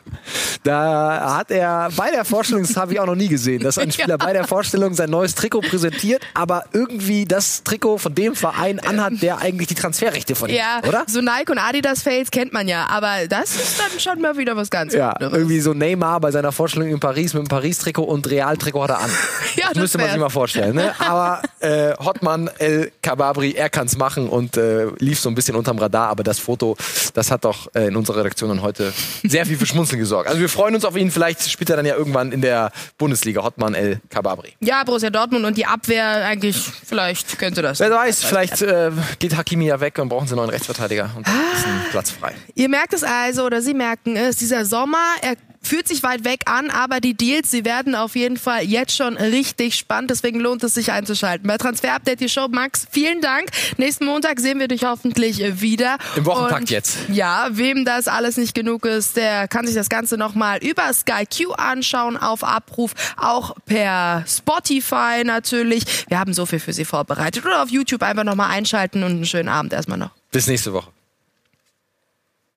Da 0.64 1.38
hat 1.38 1.52
er 1.52 1.90
bei 1.96 2.12
der 2.12 2.24
Vorstellung, 2.24 2.64
das 2.64 2.78
habe 2.78 2.94
ich 2.94 3.00
auch 3.00 3.06
noch 3.06 3.16
nie 3.16 3.28
gesehen, 3.28 3.62
dass 3.62 3.78
ein 3.78 3.92
Spieler 3.94 4.18
bei 4.18 4.34
der 4.34 4.48
Vorstellung 4.48 4.94
sein 4.94 5.10
neues 5.10 5.36
Trikot 5.36 5.62
präsentiert, 5.62 6.22
aber 6.34 6.64
irgendwie 6.72 7.26
das 7.26 7.64
Trikot 7.64 7.98
von 7.98 8.16
dem 8.16 8.36
Verein 8.36 8.80
anhat, 8.80 9.22
der 9.22 9.40
eigentlich 9.40 9.68
die 9.68 9.76
Transferrechte 9.76 10.36
von 10.36 10.50
ihm, 10.50 10.56
ja, 10.56 10.82
oder? 10.88 11.04
So 11.08 11.20
Nike 11.22 11.52
und 11.52 11.58
Adidas 11.58 12.04
Fails 12.04 12.32
kennt 12.32 12.54
man 12.54 12.68
ja, 12.68 12.88
aber 12.90 13.28
das 13.28 13.56
ist 13.56 13.80
dann 13.80 14.00
schon 14.00 14.22
mal 14.22 14.38
wieder 14.38 14.56
was 14.56 14.70
ganz 14.70 14.94
Ja, 14.94 15.12
anderes. 15.12 15.38
irgendwie 15.38 15.60
so 15.60 15.74
Neymar 15.74 16.20
bei 16.22 16.32
seiner 16.32 16.52
Vorstellung 16.52 16.88
in 16.90 17.00
Paris 17.00 17.34
mit 17.34 17.44
dem 17.44 17.48
Paris-Trikot 17.50 18.04
und 18.04 18.30
Real-Trikot 18.30 18.84
hat 18.84 18.90
er 18.92 19.00
an. 19.02 19.10
ja, 19.56 19.64
das, 19.66 19.74
das 19.74 19.82
müsste 19.82 19.98
man 19.98 20.10
sich 20.10 20.20
mal 20.20 20.30
vorstellen. 20.30 20.73
Ne? 20.74 20.94
Aber 21.00 21.42
äh, 21.60 21.94
Hotman 21.98 22.50
El 22.58 22.92
Kababri, 23.02 23.54
er 23.54 23.70
kann 23.70 23.88
es 23.88 23.98
machen 23.98 24.28
und 24.28 24.58
äh, 24.58 24.88
lief 24.98 25.20
so 25.20 25.30
ein 25.30 25.36
bisschen 25.36 25.56
unterm 25.56 25.78
Radar, 25.78 26.10
aber 26.10 26.24
das 26.24 26.40
Foto, 26.40 26.76
das 27.14 27.32
hat 27.32 27.46
doch 27.46 27.74
äh, 27.76 27.88
in 27.88 27.96
unserer 27.96 28.18
Redaktion 28.18 28.62
heute 28.62 28.94
sehr 29.24 29.46
viel 29.46 29.58
für 29.58 29.66
Schmunzeln 29.66 30.00
gesorgt. 30.00 30.28
Also 30.28 30.40
wir 30.40 30.50
freuen 30.50 30.76
uns 30.76 30.86
auf 30.86 30.96
ihn. 30.96 31.12
Vielleicht 31.12 31.50
spielt 31.50 31.70
er 31.70 31.78
dann 31.78 31.86
ja 31.86 31.96
irgendwann 31.96 32.32
in 32.32 32.42
der 32.42 32.72
Bundesliga. 32.98 33.44
Hotman 33.44 33.74
El 33.74 34.00
Kababri. 34.10 34.54
Ja, 34.60 34.84
Borussia 34.84 35.10
Dortmund 35.10 35.46
und 35.46 35.58
die 35.58 35.66
Abwehr 35.66 36.26
eigentlich, 36.26 36.58
vielleicht 36.58 37.38
könnte 37.40 37.62
das. 37.62 37.80
Wer 37.80 37.92
weiß, 37.92 38.24
vielleicht 38.24 38.62
äh, 38.62 38.92
geht 39.20 39.36
Hakimi 39.36 39.66
ja 39.66 39.80
weg 39.80 39.98
und 40.00 40.10
brauchen 40.10 40.28
sie 40.28 40.34
einen 40.34 40.42
neuen 40.42 40.50
Rechtsverteidiger 40.50 41.12
und 41.16 41.28
dann 41.28 41.36
ist 41.56 41.66
ein 41.66 41.82
Platz 41.92 42.12
frei. 42.12 42.34
Ihr 42.56 42.70
merkt 42.70 42.94
es 42.94 43.04
also, 43.04 43.46
oder 43.46 43.62
Sie 43.62 43.74
merken 43.74 44.16
es, 44.16 44.38
dieser 44.38 44.66
Sommer, 44.66 44.98
er 45.22 45.36
fühlt 45.64 45.88
sich 45.88 46.04
weit 46.04 46.26
weg 46.26 46.42
an, 46.46 46.70
aber 46.70 47.00
die 47.00 47.14
Deals, 47.16 47.50
sie 47.50 47.66
werden 47.66 47.96
auf 47.96 48.16
jeden 48.16 48.38
Fall 48.38 48.64
jetzt 48.64 48.96
schon 48.96 49.18
richtig 49.18 49.76
spannend. 49.76 50.12
Deswegen 50.12 50.40
lohnt 50.40 50.64
es 50.64 50.74
sich 50.74 50.92
einzuschalten. 50.92 51.48
Bei 51.48 51.58
Transfer 51.58 51.94
Update 51.94 52.20
die 52.20 52.30
Show. 52.30 52.48
Max, 52.50 52.86
vielen 52.92 53.22
Dank. 53.22 53.50
Nächsten 53.78 54.06
Montag 54.06 54.40
sehen 54.40 54.60
wir 54.60 54.68
dich 54.68 54.84
hoffentlich 54.84 55.62
wieder. 55.62 55.98
Im 56.16 56.26
Wochenpakt 56.26 56.70
jetzt. 56.70 56.98
Ja, 57.10 57.50
wem 57.52 57.86
das 57.86 58.08
alles 58.08 58.38
nicht 58.38 58.54
genug 58.54 58.86
ist, 58.86 59.18
der 59.18 59.48
kann 59.48 59.66
sich 59.66 59.76
das 59.76 59.90
Ganze 59.90 60.18
nochmal 60.18 60.60
über 60.60 60.92
Sky 60.94 61.26
Q 61.26 61.52
anschauen 61.54 62.18
auf 62.18 62.44
Abruf, 62.44 62.94
auch 63.18 63.56
per 63.66 64.24
Spotify 64.28 65.24
natürlich. 65.26 65.84
Wir 66.08 66.20
haben 66.20 66.34
so 66.34 66.46
viel 66.46 66.60
für 66.60 66.74
Sie 66.74 66.86
vorbereitet. 66.86 67.46
Oder 67.46 67.64
auf 67.64 67.70
YouTube 67.70 68.04
einfach 68.04 68.24
nochmal 68.24 68.52
einschalten 68.52 69.04
und 69.04 69.12
einen 69.12 69.26
schönen 69.26 69.50
Abend 69.50 69.74
erstmal 69.74 69.98
noch. 69.98 70.12
Bis 70.32 70.48
nächste 70.48 70.74
Woche. 70.74 70.90